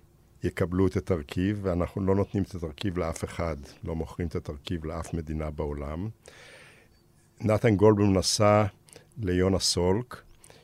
יקבלו 0.44 0.88
את 0.88 0.96
התרכיב, 0.96 1.60
ואנחנו 1.62 2.02
לא 2.02 2.16
נותנים 2.16 2.44
את 2.44 2.56
התרכיב 2.56 2.98
לאף 2.98 3.24
אחד, 3.24 3.56
לא 3.84 3.96
מוכרים 3.96 4.28
את 4.28 4.36
התרכיב 4.36 4.86
לאף 4.86 5.14
מדינה 5.14 5.52
בעולם. 5.52 6.10
נתן 7.42 7.76
גולדבלום 7.76 8.18
נסע 8.18 8.66
ליונה 9.18 9.60
סולק, 9.60 10.22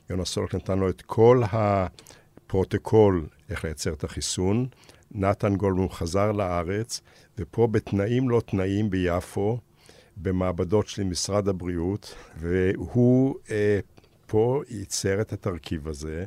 יונה 0.10 0.26
סולק 0.26 0.56
נתן 0.56 0.80
לו 0.80 0.90
את 0.90 1.02
כל 1.02 1.44
הפרוטוקול 1.52 3.28
איך 3.50 3.66
לייצר 3.66 3.94
את 3.94 4.04
החיסון. 4.04 4.68
נתן 5.12 5.56
גולדבלום 5.56 5.90
חזר 5.90 6.32
לארץ, 6.32 7.02
ופה 7.42 7.68
בתנאים 7.68 8.30
לא 8.30 8.42
תנאים 8.46 8.90
ביפו, 8.90 9.60
במעבדות 10.18 10.88
של 10.88 11.04
משרד 11.04 11.48
הבריאות, 11.48 12.16
והוא 12.38 13.36
אה, 13.52 13.80
פה 14.26 14.62
ייצר 14.70 15.22
את 15.22 15.34
התרכיב 15.34 15.88
הזה 15.88 16.26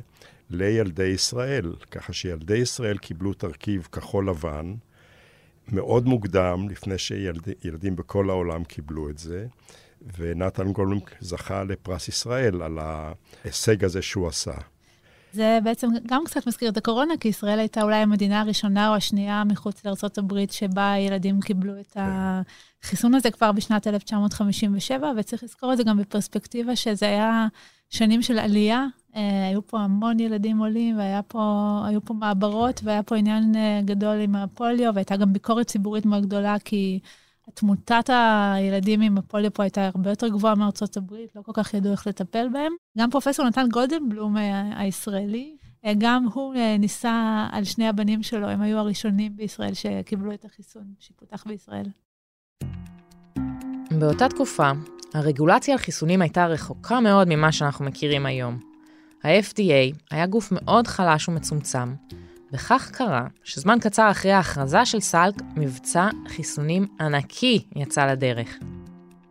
לילדי 0.49 1.07
ישראל, 1.07 1.75
ככה 1.91 2.13
שילדי 2.13 2.57
ישראל 2.57 2.97
קיבלו 2.97 3.33
תרכיב 3.33 3.87
כחול 3.91 4.29
לבן, 4.29 4.73
מאוד 5.71 6.05
מוקדם, 6.05 6.67
לפני 6.69 6.97
שילדים 6.97 7.95
בכל 7.95 8.29
העולם 8.29 8.63
קיבלו 8.63 9.09
את 9.09 9.17
זה, 9.17 9.47
ונתן 10.17 10.71
גולדבלום 10.71 11.01
זכה 11.19 11.63
לפרס 11.63 12.07
ישראל 12.07 12.61
על 12.61 12.79
ההישג 12.79 13.83
הזה 13.83 14.01
שהוא 14.01 14.27
עשה. 14.27 14.53
זה 15.35 15.59
בעצם 15.63 15.87
גם 16.07 16.21
קצת 16.25 16.47
מזכיר 16.47 16.69
את 16.69 16.77
הקורונה, 16.77 17.13
כי 17.19 17.27
ישראל 17.27 17.59
הייתה 17.59 17.81
אולי 17.81 17.95
המדינה 17.95 18.41
הראשונה 18.41 18.89
או 18.89 18.95
השנייה 18.95 19.43
מחוץ 19.43 19.85
לארה"ב 19.85 20.51
שבה 20.51 20.93
ילדים 20.97 21.41
קיבלו 21.41 21.79
את 21.79 21.97
החיסון 22.83 23.15
הזה 23.15 23.31
כבר 23.31 23.51
בשנת 23.51 23.87
1957, 23.87 25.11
וצריך 25.17 25.43
לזכור 25.43 25.73
את 25.73 25.77
זה 25.77 25.83
גם 25.83 25.97
בפרספקטיבה 25.97 26.75
שזה 26.75 27.05
היה 27.05 27.47
שנים 27.89 28.21
של 28.21 28.39
עלייה. 28.39 28.85
היו 29.49 29.67
פה 29.67 29.79
המון 29.79 30.19
ילדים 30.19 30.57
עולים, 30.57 30.97
והיו 30.97 31.21
פה, 31.27 31.85
פה 32.05 32.13
מעברות, 32.13 32.81
והיה 32.83 33.03
פה 33.03 33.15
עניין 33.15 33.55
גדול 33.85 34.19
עם 34.21 34.35
הפוליו, 34.35 34.91
והייתה 34.95 35.17
גם 35.17 35.33
ביקורת 35.33 35.67
ציבורית 35.67 36.05
מאוד 36.05 36.25
גדולה, 36.25 36.55
כי 36.65 36.99
תמותת 37.53 38.09
הילדים 38.09 39.01
עם 39.01 39.17
הפוליו 39.17 39.53
פה 39.53 39.63
הייתה 39.63 39.87
הרבה 39.87 40.09
יותר 40.09 40.27
גבוהה 40.27 40.55
מארצות 40.55 40.97
הברית, 40.97 41.35
לא 41.35 41.41
כל 41.41 41.51
כך 41.55 41.73
ידעו 41.73 41.91
איך 41.91 42.07
לטפל 42.07 42.47
בהם. 42.53 42.71
גם 42.97 43.11
פרופסור 43.11 43.47
נתן 43.47 43.67
גולדנבלום 43.71 44.35
הישראלי, 44.75 45.57
גם 45.97 46.27
הוא 46.33 46.55
ניסה 46.79 47.47
על 47.51 47.63
שני 47.63 47.87
הבנים 47.87 48.23
שלו, 48.23 48.47
הם 48.49 48.61
היו 48.61 48.77
הראשונים 48.77 49.35
בישראל 49.35 49.73
שקיבלו 49.73 50.33
את 50.33 50.45
החיסון 50.45 50.83
שפותח 50.99 51.43
בישראל. 51.47 51.89
באותה 53.99 54.29
תקופה, 54.29 54.71
הרגולציה 55.13 55.73
על 55.73 55.79
חיסונים 55.79 56.21
הייתה 56.21 56.45
רחוקה 56.45 56.99
מאוד 56.99 57.27
ממה 57.29 57.51
שאנחנו 57.51 57.85
מכירים 57.85 58.25
היום. 58.25 58.59
ה-FDA 59.23 59.95
היה 60.11 60.27
גוף 60.27 60.49
מאוד 60.51 60.87
חלש 60.87 61.29
ומצומצם, 61.29 61.93
וכך 62.55 62.89
קרה 62.93 63.27
שזמן 63.43 63.77
קצר 63.81 64.11
אחרי 64.11 64.31
ההכרזה 64.31 64.85
של 64.85 64.99
סלק, 64.99 65.35
מבצע 65.55 66.07
חיסונים 66.27 66.87
ענקי 66.99 67.65
יצא 67.75 68.05
לדרך. 68.05 68.57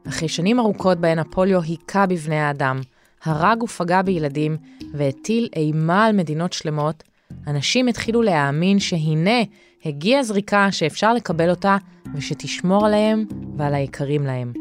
אחרי 0.08 0.28
שנים 0.28 0.60
ארוכות 0.60 0.98
בהן 0.98 1.18
הפוליו 1.18 1.62
היכה 1.62 2.06
בבני 2.06 2.40
האדם, 2.40 2.80
הרג 3.24 3.62
ופגע 3.62 4.02
בילדים 4.02 4.56
והטיל 4.94 5.48
אימה 5.56 6.04
על 6.04 6.16
מדינות 6.16 6.52
שלמות, 6.52 7.02
אנשים 7.46 7.86
התחילו 7.86 8.22
להאמין 8.22 8.78
שהנה 8.78 9.42
הגיעה 9.84 10.22
זריקה 10.22 10.72
שאפשר 10.72 11.14
לקבל 11.14 11.50
אותה 11.50 11.76
ושתשמור 12.14 12.86
עליהם 12.86 13.24
ועל 13.56 13.74
היקרים 13.74 14.26
להם. 14.26 14.52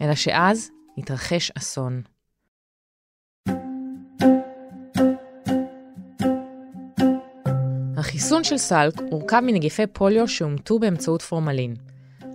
אלא 0.00 0.14
שאז 0.14 0.70
התרחש 0.98 1.50
אסון. 1.50 2.11
החיסון 8.32 8.44
של 8.44 8.58
סלק 8.58 8.94
הורכב 9.10 9.40
מנגיפי 9.40 9.86
פוליו 9.86 10.28
שאומתו 10.28 10.78
באמצעות 10.78 11.22
פורמלין. 11.22 11.74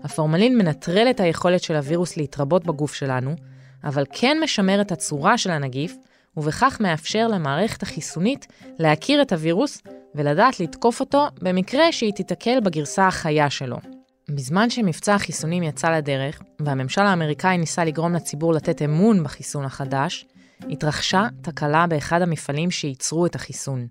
הפורמלין 0.03 0.57
מנטרל 0.57 1.07
את 1.09 1.19
היכולת 1.19 1.63
של 1.63 1.75
הווירוס 1.75 2.17
להתרבות 2.17 2.65
בגוף 2.65 2.93
שלנו, 2.93 3.35
אבל 3.83 4.03
כן 4.13 4.37
משמר 4.43 4.81
את 4.81 4.91
הצורה 4.91 5.37
של 5.37 5.51
הנגיף 5.51 5.95
ובכך 6.37 6.77
מאפשר 6.79 7.27
למערכת 7.27 7.83
החיסונית 7.83 8.47
להכיר 8.79 9.21
את 9.21 9.33
הווירוס 9.33 9.81
ולדעת 10.15 10.59
לתקוף 10.59 10.99
אותו 10.99 11.27
במקרה 11.41 11.91
שהיא 11.91 12.13
תיתקל 12.13 12.59
בגרסה 12.59 13.07
החיה 13.07 13.49
שלו. 13.49 13.77
בזמן 14.29 14.69
שמבצע 14.69 15.15
החיסונים 15.15 15.63
יצא 15.63 15.89
לדרך, 15.89 16.41
והממשל 16.59 17.01
האמריקאי 17.01 17.57
ניסה 17.57 17.85
לגרום 17.85 18.13
לציבור 18.13 18.53
לתת 18.53 18.81
אמון 18.81 19.23
בחיסון 19.23 19.65
החדש, 19.65 20.25
התרחשה 20.69 21.27
תקלה 21.41 21.87
באחד 21.87 22.21
המפעלים 22.21 22.71
שייצרו 22.71 23.25
את 23.25 23.35
החיסון. 23.35 23.87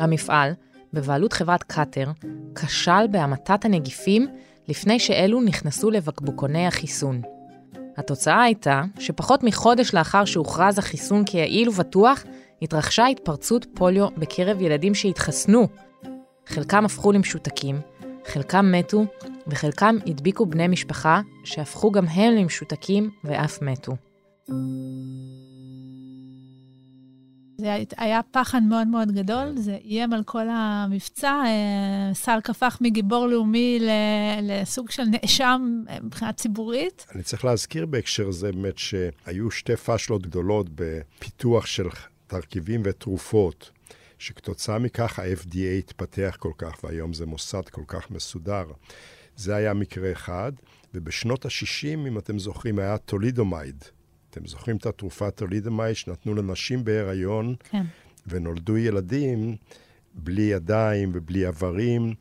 המפעל, 0.00 0.52
בבעלות 0.92 1.32
חברת 1.32 1.62
קאטר, 1.62 2.10
כשל 2.54 3.06
בהמתת 3.10 3.64
הנגיפים 3.64 4.26
לפני 4.68 4.98
שאלו 4.98 5.40
נכנסו 5.40 5.90
לבקבוקוני 5.90 6.66
החיסון. 6.66 7.22
התוצאה 7.96 8.42
הייתה 8.42 8.82
שפחות 8.98 9.42
מחודש 9.42 9.94
לאחר 9.94 10.24
שהוכרז 10.24 10.78
החיסון 10.78 11.24
כיעיל 11.24 11.68
ובטוח, 11.68 12.24
התרחשה 12.62 13.06
התפרצות 13.06 13.66
פוליו 13.74 14.08
בקרב 14.16 14.60
ילדים 14.60 14.94
שהתחסנו. 14.94 15.68
חלקם 16.46 16.84
הפכו 16.84 17.12
למשותקים, 17.12 17.80
חלקם 18.26 18.72
מתו, 18.72 19.04
וחלקם 19.46 19.96
הדביקו 20.06 20.46
בני 20.46 20.68
משפחה 20.68 21.20
שהפכו 21.44 21.90
גם 21.90 22.06
הם 22.06 22.34
למשותקים 22.34 23.10
ואף 23.24 23.62
מתו. 23.62 23.92
זה 27.60 27.76
היה 27.96 28.20
פחד 28.30 28.62
מאוד 28.62 28.88
מאוד 28.88 29.12
גדול, 29.12 29.52
זה 29.56 29.78
איים 29.84 30.12
על 30.12 30.22
כל 30.24 30.46
המבצע. 30.50 31.42
אה, 31.46 32.14
סלק 32.14 32.50
הפך 32.50 32.78
מגיבור 32.80 33.26
לאומי 33.26 33.78
לסוג 34.42 34.90
של 34.90 35.02
נאשם 35.04 35.82
אה, 35.88 35.98
מבחינה 36.02 36.32
ציבורית. 36.32 37.06
אני 37.14 37.22
צריך 37.22 37.44
להזכיר 37.44 37.86
בהקשר 37.86 38.28
הזה 38.28 38.52
באמת 38.52 38.78
שהיו 38.78 39.50
שתי 39.50 39.76
פאשלות 39.76 40.22
גדולות 40.22 40.66
בפיתוח 40.74 41.66
של 41.66 41.88
תרכיבים 42.26 42.82
ותרופות, 42.84 43.70
שכתוצאה 44.18 44.78
מכך 44.78 45.18
ה-FDA 45.18 45.78
התפתח 45.78 46.36
כל 46.38 46.52
כך, 46.58 46.84
והיום 46.84 47.12
זה 47.12 47.26
מוסד 47.26 47.68
כל 47.70 47.84
כך 47.86 48.10
מסודר. 48.10 48.64
זה 49.36 49.54
היה 49.54 49.74
מקרה 49.74 50.12
אחד, 50.12 50.52
ובשנות 50.94 51.46
ה-60, 51.46 52.08
אם 52.08 52.18
אתם 52.18 52.38
זוכרים, 52.38 52.78
היה 52.78 52.98
טולידומייד. 52.98 53.84
אתם 54.30 54.46
זוכרים 54.46 54.76
את 54.76 54.86
התרופה 54.86 55.30
טולידומייד 55.30 55.96
שנתנו 55.96 56.34
לנשים 56.34 56.84
בהיריון, 56.84 57.54
כן. 57.70 57.82
ונולדו 58.26 58.76
ילדים 58.76 59.56
בלי 60.14 60.42
ידיים 60.42 61.10
ובלי 61.14 61.46
איברים, 61.46 62.14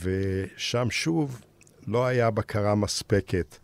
ושם 0.00 0.90
שוב 0.90 1.40
לא 1.86 2.06
היה 2.06 2.30
בקרה 2.30 2.74
מספקת 2.74 3.58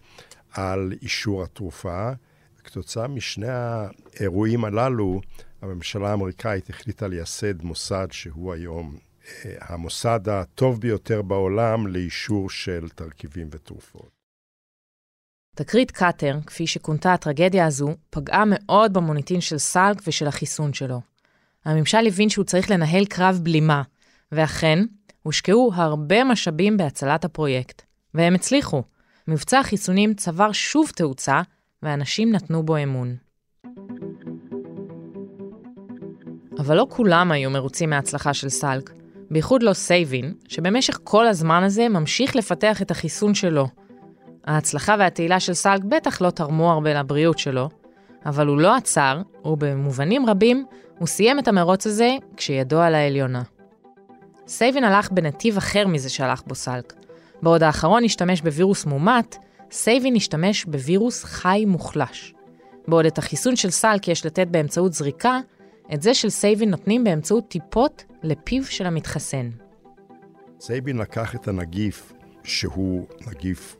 על 0.52 0.92
אישור 1.02 1.42
התרופה. 1.42 2.10
כתוצאה 2.64 3.08
משני 3.08 3.48
האירועים 3.48 4.64
הללו, 4.64 5.20
הממשלה 5.62 6.10
האמריקאית 6.10 6.70
החליטה 6.70 7.08
לייסד 7.08 7.62
מוסד 7.62 8.08
שהוא 8.10 8.52
היום 8.52 8.96
אה, 9.44 9.54
המוסד 9.60 10.28
הטוב 10.28 10.80
ביותר 10.80 11.22
בעולם 11.22 11.86
לאישור 11.86 12.50
של 12.50 12.88
תרכיבים 12.94 13.48
ותרופות. 13.50 14.17
תקרית 15.58 15.90
קאטר, 15.90 16.38
כפי 16.46 16.66
שכונתה 16.66 17.12
הטרגדיה 17.12 17.66
הזו, 17.66 17.88
פגעה 18.10 18.44
מאוד 18.46 18.92
במוניטין 18.92 19.40
של 19.40 19.58
סלק 19.58 20.02
ושל 20.06 20.26
החיסון 20.26 20.72
שלו. 20.72 21.00
הממשל 21.64 22.06
הבין 22.06 22.28
שהוא 22.28 22.44
צריך 22.44 22.70
לנהל 22.70 23.04
קרב 23.04 23.40
בלימה, 23.42 23.82
ואכן, 24.32 24.78
הושקעו 25.22 25.70
הרבה 25.74 26.24
משאבים 26.24 26.76
בהצלת 26.76 27.24
הפרויקט. 27.24 27.82
והם 28.14 28.34
הצליחו. 28.34 28.82
מבצע 29.28 29.58
החיסונים 29.58 30.14
צבר 30.14 30.52
שוב 30.52 30.90
תאוצה, 30.94 31.40
ואנשים 31.82 32.32
נתנו 32.32 32.62
בו 32.62 32.76
אמון. 32.76 33.16
אבל 36.58 36.76
לא 36.76 36.86
כולם 36.90 37.32
היו 37.32 37.50
מרוצים 37.50 37.90
מההצלחה 37.90 38.34
של 38.34 38.48
סלק, 38.48 38.90
בייחוד 39.30 39.62
לא 39.62 39.72
סייבין, 39.72 40.34
שבמשך 40.48 40.98
כל 41.04 41.26
הזמן 41.26 41.62
הזה 41.62 41.88
ממשיך 41.88 42.36
לפתח 42.36 42.82
את 42.82 42.90
החיסון 42.90 43.34
שלו. 43.34 43.68
ההצלחה 44.48 44.96
והתהילה 44.98 45.40
של 45.40 45.54
סלק 45.54 45.84
בטח 45.84 46.20
לא 46.20 46.30
תרמו 46.30 46.72
הרבה 46.72 46.94
לבריאות 46.94 47.38
שלו, 47.38 47.68
אבל 48.26 48.46
הוא 48.46 48.58
לא 48.58 48.76
עצר, 48.76 49.22
ובמובנים 49.44 50.26
רבים, 50.26 50.66
הוא 50.98 51.08
סיים 51.08 51.38
את 51.38 51.48
המרוץ 51.48 51.86
הזה 51.86 52.16
כשידו 52.36 52.80
על 52.80 52.94
העליונה. 52.94 53.42
סייבין 54.46 54.84
הלך 54.84 55.10
בנתיב 55.10 55.56
אחר 55.56 55.86
מזה 55.86 56.08
שהלך 56.08 56.42
בו 56.46 56.54
סלק. 56.54 56.92
בעוד 57.42 57.62
האחרון 57.62 58.04
השתמש 58.04 58.40
בווירוס 58.40 58.86
מומת, 58.86 59.36
סייבין 59.70 60.16
השתמש 60.16 60.64
בווירוס 60.64 61.24
חי 61.24 61.64
מוחלש. 61.66 62.34
בעוד 62.88 63.06
את 63.06 63.18
החיסון 63.18 63.56
של 63.56 63.70
סלק 63.70 64.08
יש 64.08 64.26
לתת 64.26 64.46
באמצעות 64.46 64.92
זריקה, 64.92 65.40
את 65.94 66.02
זה 66.02 66.14
של 66.14 66.30
סייבין 66.30 66.70
נותנים 66.70 67.04
באמצעות 67.04 67.48
טיפות 67.48 68.04
לפיו 68.22 68.64
של 68.64 68.86
המתחסן. 68.86 69.50
סייבין 70.60 70.98
לקח 70.98 71.34
את 71.34 71.48
הנגיף, 71.48 72.12
שהוא 72.44 73.06
נגיף 73.26 73.76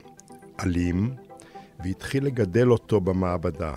אלים, 0.60 1.14
והתחיל 1.84 2.24
לגדל 2.24 2.70
אותו 2.70 3.00
במעבדה. 3.00 3.74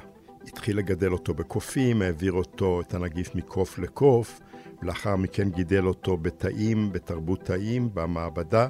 התחיל 0.47 0.77
לגדל 0.77 1.11
אותו 1.11 1.33
בקופים, 1.33 2.01
העביר 2.01 2.33
אותו, 2.33 2.81
את 2.81 2.93
הנגיף 2.93 3.35
מקוף 3.35 3.79
לקוף, 3.79 4.39
ולאחר 4.81 5.15
מכן 5.15 5.49
גידל 5.49 5.85
אותו 5.87 6.17
בתאים, 6.17 6.91
בתרבות 6.91 7.39
תאים, 7.43 7.89
במעבדה, 7.93 8.67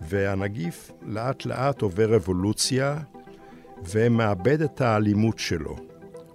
והנגיף 0.00 0.90
לאט 1.02 1.46
לאט 1.46 1.82
עובר 1.82 2.16
אבולוציה 2.16 2.98
ומאבד 3.90 4.62
את 4.62 4.80
האלימות 4.80 5.38
שלו. 5.38 5.76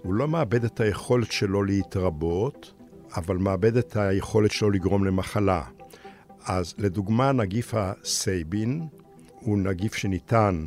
הוא 0.02 0.14
לא 0.14 0.28
מאבד 0.28 0.64
את 0.64 0.80
היכולת 0.80 1.32
שלו 1.32 1.64
להתרבות, 1.64 2.74
אבל 3.18 3.38
מאבד 3.38 3.78
את 3.78 3.98
היכולת 3.98 4.52
שלו 4.52 4.72
לגרום 4.72 5.06
למחלה. 5.06 5.64
אז 6.46 6.74
לדוגמה, 6.78 7.32
נגיף 7.32 7.74
הסייבין 7.74 8.88
הוא 9.40 9.58
נגיף 9.58 9.96
שניתן 9.96 10.66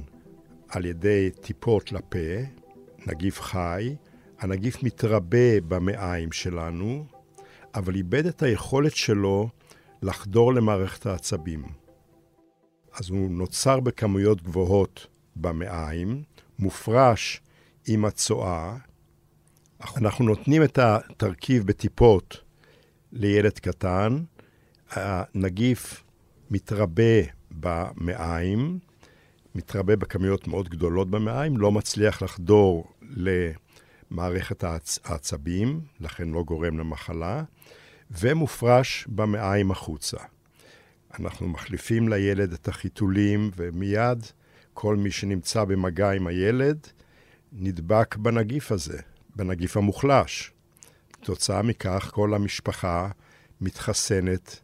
על 0.71 0.85
ידי 0.85 1.31
טיפות 1.41 1.93
לפה, 1.93 2.19
נגיף 3.07 3.41
חי, 3.41 3.97
הנגיף 4.39 4.83
מתרבה 4.83 5.61
במעיים 5.69 6.33
שלנו, 6.33 7.05
אבל 7.75 7.95
איבד 7.95 8.27
את 8.27 8.43
היכולת 8.43 8.97
שלו 8.97 9.49
לחדור 10.03 10.55
למערכת 10.55 11.07
העצבים. 11.07 11.65
אז 12.93 13.11
הוא 13.11 13.31
נוצר 13.31 13.81
בכמויות 13.81 14.43
גבוהות 14.43 15.07
במעיים, 15.37 16.23
מופרש 16.59 17.41
עם 17.87 18.05
הצואה. 18.05 18.77
אנחנו 19.97 20.25
נותנים 20.25 20.63
את 20.63 20.79
התרכיב 20.79 21.67
בטיפות 21.67 22.41
לילד 23.13 23.59
קטן, 23.59 24.23
הנגיף 24.91 26.05
מתרבה 26.51 27.23
במעיים, 27.51 28.79
מתרבה 29.55 29.97
בכמויות 29.97 30.49
מאוד 30.49 30.69
גדולות 30.69 31.11
במעיים, 31.11 31.57
לא 31.57 31.73
מצליח 31.73 32.23
לחדור 32.23 32.93
למערכת 34.11 34.65
העצ... 34.65 34.99
העצבים, 35.05 35.81
לכן 36.01 36.29
לא 36.29 36.43
גורם 36.43 36.79
למחלה, 36.79 37.43
ומופרש 38.11 39.07
במעיים 39.09 39.71
החוצה. 39.71 40.19
אנחנו 41.21 41.49
מחליפים 41.49 42.09
לילד 42.09 42.53
את 42.53 42.69
החיתולים, 42.69 43.51
ומיד 43.57 44.27
כל 44.75 44.97
מי 44.97 45.11
שנמצא 45.11 45.65
במגע 45.65 46.11
עם 46.11 46.27
הילד 46.27 46.87
נדבק 47.53 48.17
בנגיף 48.17 48.73
הזה, 48.73 48.99
בנגיף 49.37 49.77
המוחלש. 49.77 50.53
כתוצאה 51.13 51.63
מכך 51.63 52.11
כל 52.15 52.35
המשפחה 52.35 53.09
מתחסנת 53.61 54.61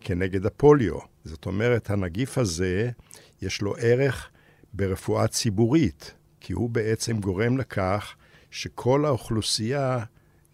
כנגד 0.00 0.46
הפוליו. 0.46 0.98
זאת 1.24 1.46
אומרת, 1.46 1.90
הנגיף 1.90 2.38
הזה 2.38 2.90
יש 3.42 3.62
לו 3.62 3.74
ערך 3.78 4.30
ברפואה 4.72 5.28
ציבורית, 5.28 6.14
כי 6.40 6.52
הוא 6.52 6.70
בעצם 6.70 7.20
גורם 7.20 7.58
לכך 7.58 8.14
שכל 8.50 9.04
האוכלוסייה 9.04 10.04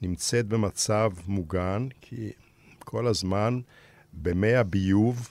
נמצאת 0.03 0.47
במצב 0.47 1.11
מוגן, 1.27 1.89
כי 2.01 2.31
כל 2.79 3.07
הזמן 3.07 3.61
במי 4.13 4.55
הביוב 4.55 5.29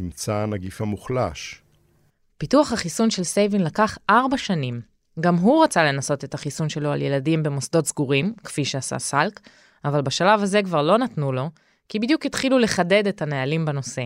נמצא 0.00 0.34
הנגיף 0.34 0.80
המוחלש. 0.80 1.62
פיתוח 2.38 2.72
החיסון 2.72 3.10
של 3.10 3.24
סייבין 3.24 3.64
לקח 3.64 3.98
ארבע 4.10 4.38
שנים. 4.38 4.80
גם 5.20 5.34
הוא 5.34 5.64
רצה 5.64 5.84
לנסות 5.84 6.24
את 6.24 6.34
החיסון 6.34 6.68
שלו 6.68 6.92
על 6.92 7.02
ילדים 7.02 7.42
במוסדות 7.42 7.86
סגורים, 7.86 8.34
כפי 8.44 8.64
שעשה 8.64 8.98
סלק, 8.98 9.40
אבל 9.84 10.02
בשלב 10.02 10.42
הזה 10.42 10.62
כבר 10.62 10.82
לא 10.82 10.98
נתנו 10.98 11.32
לו, 11.32 11.50
כי 11.88 11.98
בדיוק 11.98 12.26
התחילו 12.26 12.58
לחדד 12.58 13.06
את 13.06 13.22
הנהלים 13.22 13.64
בנושא. 13.64 14.04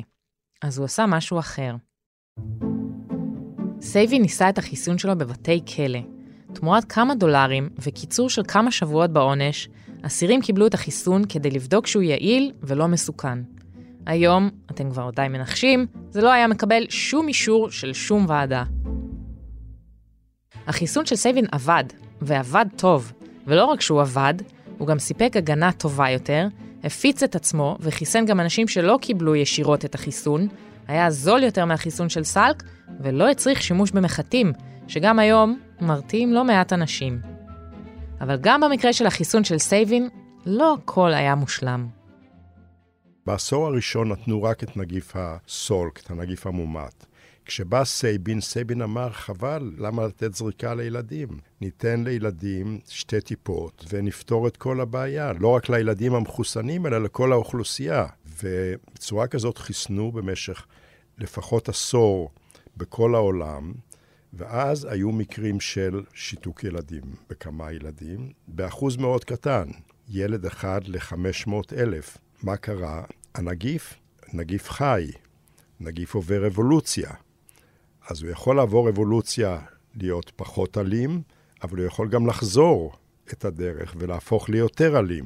אז 0.63 0.79
הוא 0.79 0.85
עשה 0.85 1.07
משהו 1.07 1.39
אחר. 1.39 1.77
סייבין 3.95 4.19
ניסה 4.19 4.49
את 4.49 4.59
החיסון 4.59 4.99
שלו 4.99 5.19
בבתי 5.19 5.61
כלא. 5.77 5.99
תמורת 6.53 6.85
כמה 6.85 7.15
דולרים 7.15 7.69
וקיצור 7.79 8.31
של 8.31 8.43
כמה 8.49 8.71
שבועות 8.71 9.11
בעונש, 9.11 9.69
אסירים 10.03 10.41
קיבלו 10.41 10.67
את 10.67 10.75
החיסון 10.75 11.25
כדי 11.29 11.51
לבדוק 11.51 11.87
שהוא 11.87 12.03
יעיל 12.03 12.53
ולא 12.63 12.89
מסוכן. 12.89 13.39
היום, 14.07 14.51
אתם 14.71 14.91
כבר 14.91 15.11
די 15.11 15.27
מנחשים, 15.31 15.87
זה 16.11 16.23
לא 16.23 16.33
היה 16.33 16.47
מקבל 16.47 16.87
שום 16.89 17.29
אישור 17.29 17.71
של 17.71 17.93
שום 17.93 18.25
ועדה. 18.29 18.65
החיסון 20.67 21.07
של 21.07 21.17
סייבין 21.17 21.47
עבד, 21.53 21.85
ועבד 22.21 22.67
טוב, 22.77 23.13
ולא 23.47 23.65
רק 23.65 23.81
שהוא 23.81 24.01
עבד, 24.01 24.35
הוא 24.79 24.89
גם 24.89 24.99
סיפק 24.99 25.33
הגנה 25.37 25.73
טובה 25.73 26.11
יותר, 26.11 26.47
הפיץ 26.85 27.23
את 27.23 27.35
עצמו 27.35 27.77
וחיסן 27.81 28.27
גם 28.27 28.41
אנשים 28.41 28.69
שלא 28.69 28.99
קיבלו 29.03 29.37
ישירות 29.37 29.85
את 29.85 29.95
החיסון, 29.95 30.49
היה 30.89 31.11
זול 31.11 31.43
יותר 31.43 31.65
מהחיסון 31.65 32.09
של 32.09 32.25
סלק, 32.25 32.63
ולא 33.01 33.31
הצריך 33.31 33.63
שימוש 33.63 33.91
במחטים, 33.91 34.53
שגם 34.89 35.19
היום 35.19 35.61
מרתיעים 35.81 36.33
לא 36.33 36.45
מעט 36.45 36.73
אנשים. 36.73 37.21
אבל 38.21 38.37
גם 38.41 38.61
במקרה 38.61 38.93
של 38.93 39.07
החיסון 39.07 39.45
של 39.45 39.59
סייבין, 39.59 40.09
לא 40.47 40.75
הכל 40.75 41.15
היה 41.15 41.35
מושלם. 41.35 41.89
בעשור 43.27 43.67
הראשון 43.67 44.13
נתנו 44.13 44.43
רק 44.43 44.63
את 44.63 44.77
נגיף 44.77 45.13
הסלק, 45.15 46.01
את 46.01 46.11
הנגיף 46.11 46.47
המומת. 46.47 47.07
כשבא 47.45 47.85
סייבין, 47.85 48.41
סייבין 48.41 48.83
אמר, 48.83 49.11
חבל, 49.11 49.73
למה 49.79 50.07
לתת 50.07 50.35
זריקה 50.35 50.75
לילדים? 50.75 51.29
ניתן 51.61 52.05
לילדים 52.05 52.79
שתי 52.89 53.21
טיפות 53.21 53.85
ונפתור 53.93 54.49
את 54.49 54.57
כל 54.57 54.81
הבעיה, 54.81 55.33
לא 55.33 55.49
רק 55.49 55.69
לילדים 55.69 56.15
המחוסנים, 56.15 56.87
אלא 56.87 57.03
לכל 57.05 57.33
האוכלוסייה. 57.33 58.07
ובצורה 58.43 59.27
כזאת 59.27 59.59
חיסנו 59.59 60.13
במשך 60.13 60.67
לפחות 61.19 61.69
עשור 61.69 62.31
בכל 62.77 63.15
העולם, 63.15 63.73
ואז 64.33 64.85
היו 64.85 65.13
מקרים 65.13 65.61
של 65.61 66.03
שיתוק 66.15 66.65
ילדים 66.65 67.03
בכמה 67.31 67.73
ילדים, 67.73 68.33
באחוז 68.49 68.97
מאוד 68.97 69.25
קטן, 69.25 69.69
ילד 70.09 70.47
אחד 70.47 70.81
ל-500 70.87 71.53
אלף. 71.77 72.19
מה 72.43 72.57
קרה? 72.57 73.05
הנגיף, 73.35 73.95
נגיף 74.33 74.71
חי, 74.71 75.11
נגיף 75.81 76.15
עובר 76.15 76.47
אבולוציה. 76.47 77.11
אז 78.09 78.23
הוא 78.23 78.31
יכול 78.31 78.57
לעבור 78.57 78.89
אבולוציה 78.89 79.61
להיות 79.95 80.33
פחות 80.37 80.79
אלים, 80.79 81.23
אבל 81.63 81.79
הוא 81.79 81.87
יכול 81.87 82.09
גם 82.09 82.27
לחזור 82.27 82.93
את 83.33 83.45
הדרך 83.45 83.95
ולהפוך 83.99 84.49
ליותר 84.49 84.99
אלים. 84.99 85.25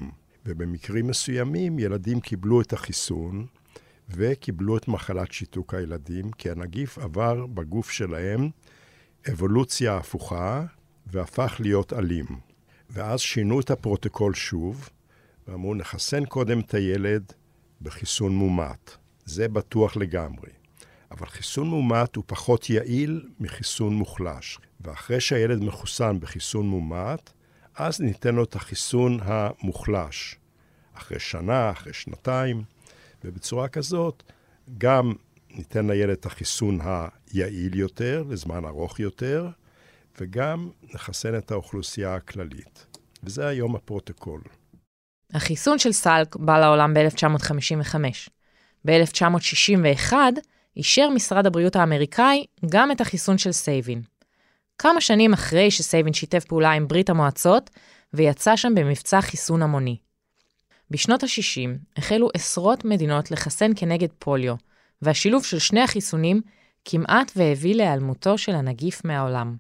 ובמקרים 0.49 1.07
מסוימים 1.07 1.79
ילדים 1.79 2.21
קיבלו 2.21 2.61
את 2.61 2.73
החיסון 2.73 3.47
וקיבלו 4.09 4.77
את 4.77 4.89
מחלת 4.89 5.33
שיתוק 5.33 5.75
הילדים, 5.75 6.31
כי 6.31 6.51
הנגיף 6.51 6.99
עבר 6.99 7.47
בגוף 7.47 7.91
שלהם 7.91 8.51
אבולוציה 9.33 9.97
הפוכה 9.97 10.65
והפך 11.07 11.57
להיות 11.61 11.93
אלים. 11.93 12.27
ואז 12.91 13.21
שינו 13.21 13.61
את 13.61 13.71
הפרוטוקול 13.71 14.35
שוב, 14.35 14.89
ואמרו, 15.49 15.75
נחסן 15.75 16.25
קודם 16.25 16.61
את 16.61 16.75
הילד 16.75 17.33
בחיסון 17.83 18.37
מומת. 18.37 18.97
זה 19.25 19.49
בטוח 19.49 19.97
לגמרי. 19.97 20.51
אבל 21.11 21.27
חיסון 21.27 21.69
מומת 21.69 22.17
הוא 22.17 22.25
פחות 22.27 22.71
יעיל 22.71 23.29
מחיסון 23.41 23.95
מוחלש. 23.95 24.59
ואחרי 24.81 25.21
שהילד 25.21 25.65
מחוסן 25.65 26.21
בחיסון 26.21 26.69
מומת, 26.69 27.33
אז 27.79 28.01
ניתן 28.01 28.35
לו 28.35 28.45
את 28.45 28.57
החיסון 28.57 29.19
המוחלש. 29.23 30.37
אחרי 30.95 31.21
שנה, 31.21 31.71
אחרי 31.71 31.93
שנתיים, 31.93 32.63
ובצורה 33.25 33.69
כזאת 33.69 34.23
גם 34.79 35.13
ניתן 35.51 35.87
לילד 35.87 36.11
את 36.11 36.27
החיסון 36.27 36.79
היעיל 36.83 37.79
יותר, 37.79 38.25
לזמן 38.29 38.65
ארוך 38.65 39.01
יותר, 39.01 39.49
וגם 40.21 40.71
נחסן 40.95 41.39
את 41.39 41.51
האוכלוסייה 41.51 42.15
הכללית. 42.15 42.87
וזה 43.23 43.47
היום 43.47 43.77
הפרוטוקול. 43.77 44.41
החיסון 45.35 45.79
של 45.79 45.93
סלק 45.93 46.37
בא 46.37 46.61
לעולם 46.61 46.95
ב-1955. 46.95 47.95
ב-1961 48.85 50.13
אישר 50.77 51.09
משרד 51.09 51.47
הבריאות 51.47 51.77
האמריקאי 51.77 52.45
גם 52.71 52.93
את 52.93 53.01
החיסון 53.01 53.39
של 53.39 53.53
סייבין. 53.53 54.03
כמה 54.79 55.01
שנים 55.01 55.33
אחרי 55.33 55.71
שסייבין 55.71 56.13
שיתף 56.13 56.45
פעולה 56.45 56.73
עם 56.73 56.89
ברית 56.89 57.11
המועצות 57.11 57.71
ויצא 58.15 58.57
שם 58.57 58.75
במבצע 58.75 59.21
חיסון 59.21 59.63
המוני. 59.63 59.97
בשנות 60.91 61.23
ה-60 61.23 61.99
החלו 61.99 62.29
עשרות 62.35 62.85
מדינות 62.85 63.31
לחסן 63.31 63.71
כנגד 63.77 64.09
פוליו, 64.19 64.55
והשילוב 65.03 65.45
של 65.45 65.59
שני 65.59 65.81
החיסונים 65.81 66.41
כמעט 66.85 67.33
והביא 67.37 67.75
להיעלמותו 67.75 68.39
של 68.39 68.55
הנגיף 68.55 69.05
מהעולם. 69.05 69.57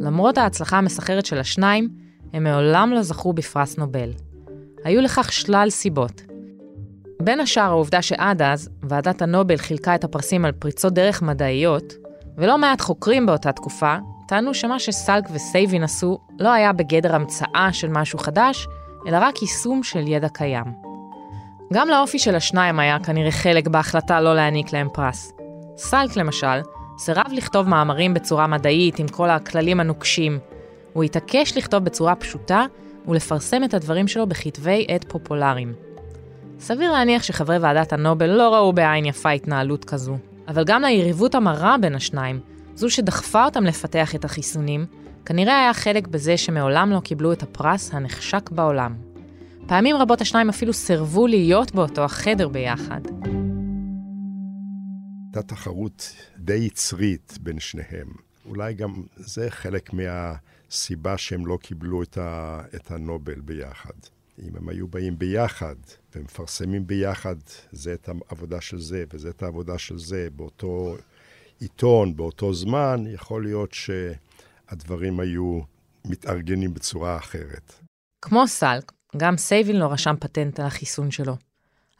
למרות 0.00 0.38
ההצלחה 0.38 0.78
המסחררת 0.78 1.26
של 1.26 1.38
השניים, 1.38 1.88
הם 2.32 2.44
מעולם 2.44 2.92
לא 2.92 3.02
זכו 3.02 3.32
בפרס 3.32 3.78
נובל. 3.78 4.10
היו 4.84 5.00
לכך 5.00 5.32
שלל 5.32 5.70
סיבות. 5.70 6.22
בין 7.22 7.40
השאר 7.40 7.62
העובדה 7.62 8.02
שעד 8.02 8.42
אז, 8.42 8.68
ועדת 8.82 9.22
הנובל 9.22 9.56
חילקה 9.56 9.94
את 9.94 10.04
הפרסים 10.04 10.44
על 10.44 10.52
פריצות 10.52 10.92
דרך 10.92 11.22
מדעיות, 11.22 12.05
ולא 12.38 12.58
מעט 12.58 12.80
חוקרים 12.80 13.26
באותה 13.26 13.52
תקופה 13.52 13.96
טענו 14.26 14.54
שמה 14.54 14.78
שסלק 14.78 15.24
וסייבין 15.32 15.82
עשו 15.84 16.18
לא 16.38 16.52
היה 16.52 16.72
בגדר 16.72 17.14
המצאה 17.14 17.68
של 17.72 17.88
משהו 17.88 18.18
חדש, 18.18 18.66
אלא 19.06 19.18
רק 19.20 19.42
יישום 19.42 19.82
של 19.82 20.08
ידע 20.08 20.28
קיים. 20.28 20.64
גם 21.72 21.88
לאופי 21.88 22.18
של 22.18 22.34
השניים 22.34 22.78
היה 22.80 22.98
כנראה 22.98 23.30
חלק 23.30 23.68
בהחלטה 23.68 24.20
לא 24.20 24.34
להעניק 24.34 24.72
להם 24.72 24.88
פרס. 24.92 25.32
סלק, 25.76 26.16
למשל, 26.16 26.60
סירב 26.98 27.26
לכתוב 27.32 27.68
מאמרים 27.68 28.14
בצורה 28.14 28.46
מדעית 28.46 28.98
עם 28.98 29.08
כל 29.08 29.30
הכללים 29.30 29.80
הנוקשים. 29.80 30.38
הוא 30.92 31.04
התעקש 31.04 31.56
לכתוב 31.56 31.84
בצורה 31.84 32.14
פשוטה 32.14 32.64
ולפרסם 33.08 33.64
את 33.64 33.74
הדברים 33.74 34.08
שלו 34.08 34.26
בכתבי 34.26 34.86
עת 34.88 35.04
פופולריים. 35.08 35.72
סביר 36.60 36.92
להניח 36.92 37.22
שחברי 37.22 37.58
ועדת 37.58 37.92
הנובל 37.92 38.30
לא 38.30 38.54
ראו 38.54 38.72
בעין 38.72 39.04
יפה 39.04 39.30
התנהלות 39.30 39.84
כזו. 39.84 40.16
אבל 40.48 40.64
גם 40.64 40.82
ליריבות 40.82 41.34
המרה 41.34 41.76
בין 41.80 41.94
השניים, 41.94 42.40
זו 42.74 42.90
שדחפה 42.90 43.44
אותם 43.44 43.64
לפתח 43.64 44.14
את 44.14 44.24
החיסונים, 44.24 44.86
כנראה 45.24 45.60
היה 45.60 45.74
חלק 45.74 46.06
בזה 46.06 46.36
שמעולם 46.36 46.90
לא 46.90 47.00
קיבלו 47.00 47.32
את 47.32 47.42
הפרס 47.42 47.94
הנחשק 47.94 48.50
בעולם. 48.50 48.94
פעמים 49.66 49.96
רבות 49.96 50.20
השניים 50.20 50.48
אפילו 50.48 50.72
סירבו 50.72 51.26
להיות 51.26 51.74
באותו 51.74 52.04
החדר 52.04 52.48
ביחד. 52.48 53.00
הייתה 55.24 55.54
תחרות 55.54 56.14
די 56.38 56.54
יצרית 56.54 57.38
בין 57.40 57.60
שניהם. 57.60 58.08
אולי 58.48 58.74
גם 58.74 59.02
זה 59.16 59.50
חלק 59.50 59.90
מהסיבה 59.92 61.18
שהם 61.18 61.46
לא 61.46 61.58
קיבלו 61.62 62.02
את, 62.02 62.18
ה, 62.18 62.60
את 62.74 62.90
הנובל 62.90 63.40
ביחד. 63.40 64.15
אם 64.42 64.56
הם 64.56 64.68
היו 64.68 64.88
באים 64.88 65.18
ביחד 65.18 65.74
ומפרסמים 66.14 66.86
ביחד 66.86 67.36
זה 67.72 67.94
את 67.94 68.08
העבודה 68.08 68.60
של 68.60 68.80
זה 68.80 69.04
וזה 69.12 69.28
את 69.28 69.42
העבודה 69.42 69.78
של 69.78 69.98
זה 69.98 70.28
באותו 70.36 70.96
עיתון, 71.60 72.16
באותו 72.16 72.54
זמן, 72.54 73.04
יכול 73.06 73.42
להיות 73.42 73.72
שהדברים 73.72 75.20
היו 75.20 75.60
מתארגנים 76.04 76.74
בצורה 76.74 77.16
אחרת. 77.16 77.74
כמו 78.22 78.48
סלק, 78.48 78.92
גם 79.16 79.36
סייבין 79.36 79.76
לא 79.76 79.86
רשם 79.92 80.14
פטנט 80.20 80.60
על 80.60 80.66
החיסון 80.66 81.10
שלו. 81.10 81.36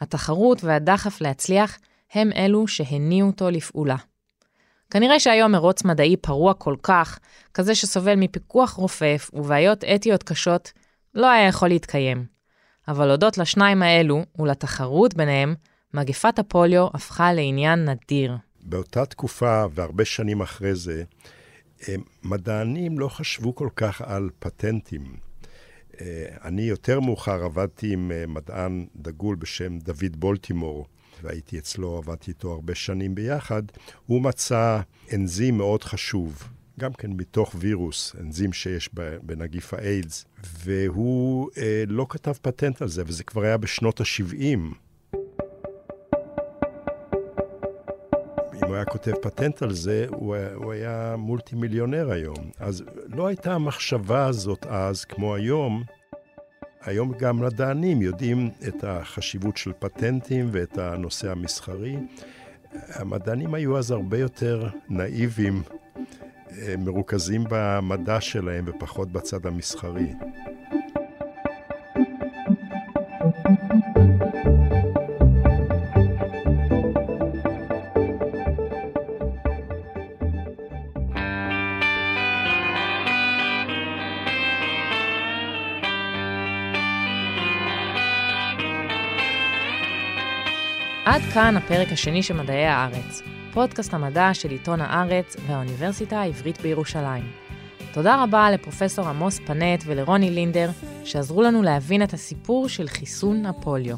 התחרות 0.00 0.64
והדחף 0.64 1.20
להצליח 1.20 1.78
הם 2.12 2.30
אלו 2.32 2.68
שהניעו 2.68 3.28
אותו 3.28 3.50
לפעולה. 3.50 3.96
כנראה 4.90 5.20
שהיום 5.20 5.52
מרוץ 5.52 5.84
מדעי 5.84 6.16
פרוע 6.16 6.54
כל 6.54 6.76
כך, 6.82 7.18
כזה 7.54 7.74
שסובל 7.74 8.14
מפיקוח 8.14 8.72
רופף 8.72 9.30
ובעיות 9.32 9.84
אתיות 9.84 10.22
קשות, 10.22 10.72
לא 11.16 11.30
היה 11.30 11.48
יכול 11.48 11.68
להתקיים. 11.68 12.26
אבל 12.88 13.10
הודות 13.10 13.38
לשניים 13.38 13.82
האלו 13.82 14.24
ולתחרות 14.38 15.14
ביניהם, 15.14 15.54
מגפת 15.94 16.38
הפוליו 16.38 16.86
הפכה 16.94 17.32
לעניין 17.32 17.88
נדיר. 17.88 18.36
באותה 18.60 19.06
תקופה 19.06 19.64
והרבה 19.74 20.04
שנים 20.04 20.40
אחרי 20.40 20.74
זה, 20.74 21.02
אה, 21.88 21.94
מדענים 22.22 22.98
לא 22.98 23.08
חשבו 23.08 23.54
כל 23.54 23.68
כך 23.76 24.02
על 24.02 24.30
פטנטים. 24.38 25.16
אה, 26.00 26.26
אני 26.44 26.62
יותר 26.62 27.00
מאוחר 27.00 27.44
עבדתי 27.44 27.92
עם 27.92 28.12
אה, 28.12 28.24
מדען 28.26 28.86
דגול 28.96 29.36
בשם 29.36 29.78
דוד 29.78 30.16
בולטימור, 30.16 30.86
והייתי 31.22 31.58
אצלו, 31.58 31.96
עבדתי 31.96 32.30
איתו 32.30 32.52
הרבה 32.52 32.74
שנים 32.74 33.14
ביחד. 33.14 33.62
הוא 34.06 34.22
מצא 34.22 34.80
אנזים 35.14 35.56
מאוד 35.56 35.84
חשוב, 35.84 36.48
גם 36.80 36.92
כן 36.92 37.10
מתוך 37.12 37.54
וירוס, 37.58 38.16
אנזים 38.20 38.52
שיש 38.52 38.90
בנגיף 39.22 39.74
האיידס, 39.74 40.24
והוא 40.58 41.50
אה, 41.58 41.84
לא 41.86 42.06
כתב 42.08 42.32
פטנט 42.32 42.82
על 42.82 42.88
זה, 42.88 43.02
וזה 43.06 43.24
כבר 43.24 43.42
היה 43.42 43.56
בשנות 43.56 44.00
ה-70. 44.00 44.58
אם 48.54 48.64
הוא 48.66 48.74
היה 48.74 48.84
כותב 48.84 49.12
פטנט 49.22 49.62
על 49.62 49.72
זה, 49.72 50.06
הוא 50.08 50.34
היה, 50.34 50.54
הוא 50.54 50.72
היה 50.72 51.14
מולטי 51.18 51.56
מיליונר 51.56 52.10
היום. 52.10 52.50
אז 52.58 52.84
לא 53.08 53.26
הייתה 53.26 53.54
המחשבה 53.54 54.26
הזאת 54.26 54.66
אז, 54.66 55.04
כמו 55.04 55.34
היום. 55.34 55.82
היום 56.80 57.12
גם 57.18 57.40
מדענים 57.40 58.02
יודעים 58.02 58.50
את 58.68 58.84
החשיבות 58.84 59.56
של 59.56 59.72
פטנטים 59.78 60.48
ואת 60.52 60.78
הנושא 60.78 61.30
המסחרי. 61.30 61.96
המדענים 62.72 63.54
היו 63.54 63.78
אז 63.78 63.90
הרבה 63.90 64.18
יותר 64.18 64.68
נאיבים 64.88 65.62
אה, 66.62 66.74
מרוכזים 66.78 67.44
במדע 67.50 68.20
שלהם 68.20 68.64
ופחות 68.68 69.12
בצד 69.12 69.46
המסחרי. 69.46 70.12
עד 91.04 91.22
כאן 91.34 91.56
הפרק 91.56 91.92
השני 91.92 92.22
של 92.22 92.34
מדעי 92.34 92.66
הארץ. 92.66 93.35
פודקאסט 93.56 93.94
המדע 93.94 94.34
של 94.34 94.50
עיתון 94.50 94.80
הארץ 94.80 95.36
והאוניברסיטה 95.46 96.20
העברית 96.20 96.60
בירושלים. 96.60 97.24
תודה 97.92 98.22
רבה 98.22 98.50
לפרופסור 98.50 99.08
עמוס 99.08 99.40
פנט 99.46 99.84
ולרוני 99.86 100.30
לינדר, 100.30 100.70
שעזרו 101.04 101.42
לנו 101.42 101.62
להבין 101.62 102.02
את 102.02 102.12
הסיפור 102.12 102.68
של 102.68 102.88
חיסון 102.88 103.46
הפוליו. 103.46 103.96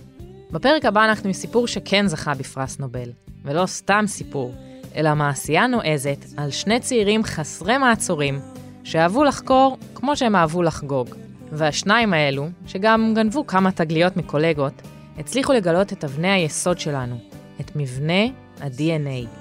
בפרק 0.51 0.85
הבא 0.85 1.05
אנחנו 1.05 1.27
עם 1.27 1.33
סיפור 1.33 1.67
שכן 1.67 2.07
זכה 2.07 2.35
בפרס 2.35 2.79
נובל, 2.79 3.11
ולא 3.45 3.67
סתם 3.67 4.05
סיפור, 4.07 4.55
אלא 4.97 5.15
מעשייה 5.15 5.67
נועזת 5.67 6.25
על 6.37 6.51
שני 6.51 6.81
צעירים 6.81 7.25
חסרי 7.25 7.79
מעצורים, 7.79 8.41
שאהבו 8.85 9.25
לחקור 9.25 9.79
כמו 9.95 10.17
שהם 10.17 10.37
אהבו 10.37 10.63
לחגוג. 10.63 11.09
והשניים 11.53 12.15
האלו, 12.15 12.49
שגם 12.67 13.13
גנבו 13.15 13.47
כמה 13.47 13.73
תגליות 13.73 14.17
מקולגות, 14.17 14.83
הצליחו 15.19 15.53
לגלות 15.53 15.93
את 15.93 16.05
אבני 16.05 16.31
היסוד 16.31 16.79
שלנו, 16.79 17.19
את 17.61 17.77
מבנה 17.77 18.25
ה-DNA. 18.61 19.38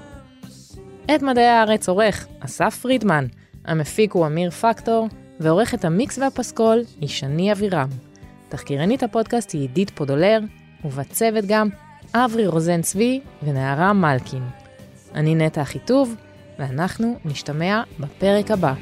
את 1.14 1.22
מדעי 1.22 1.46
הארץ 1.46 1.88
עורך 1.88 2.26
אסף 2.40 2.78
פרידמן, 2.82 3.26
המפיק 3.64 4.12
הוא 4.12 4.26
אמיר 4.26 4.50
פקטור, 4.50 5.08
ועורכת 5.40 5.84
המיקס 5.84 6.18
והפסקול 6.18 6.82
היא 7.00 7.08
שני 7.08 7.52
אבירם. 7.52 7.88
תחקירנית 8.48 9.02
הפודקאסט 9.02 9.52
היא 9.52 9.60
עידית 9.60 9.90
פודולר, 9.90 10.40
ובצוות 10.84 11.44
גם 11.48 11.68
אברי 12.14 12.46
רוזן 12.46 12.82
צבי 12.82 13.20
ונערה 13.42 13.92
מלקין. 13.92 14.42
אני 15.14 15.34
נטע 15.34 15.62
אחיטוב, 15.62 16.14
ואנחנו 16.58 17.16
נשתמע 17.24 17.82
בפרק 18.00 18.50
הבא. 18.50 18.74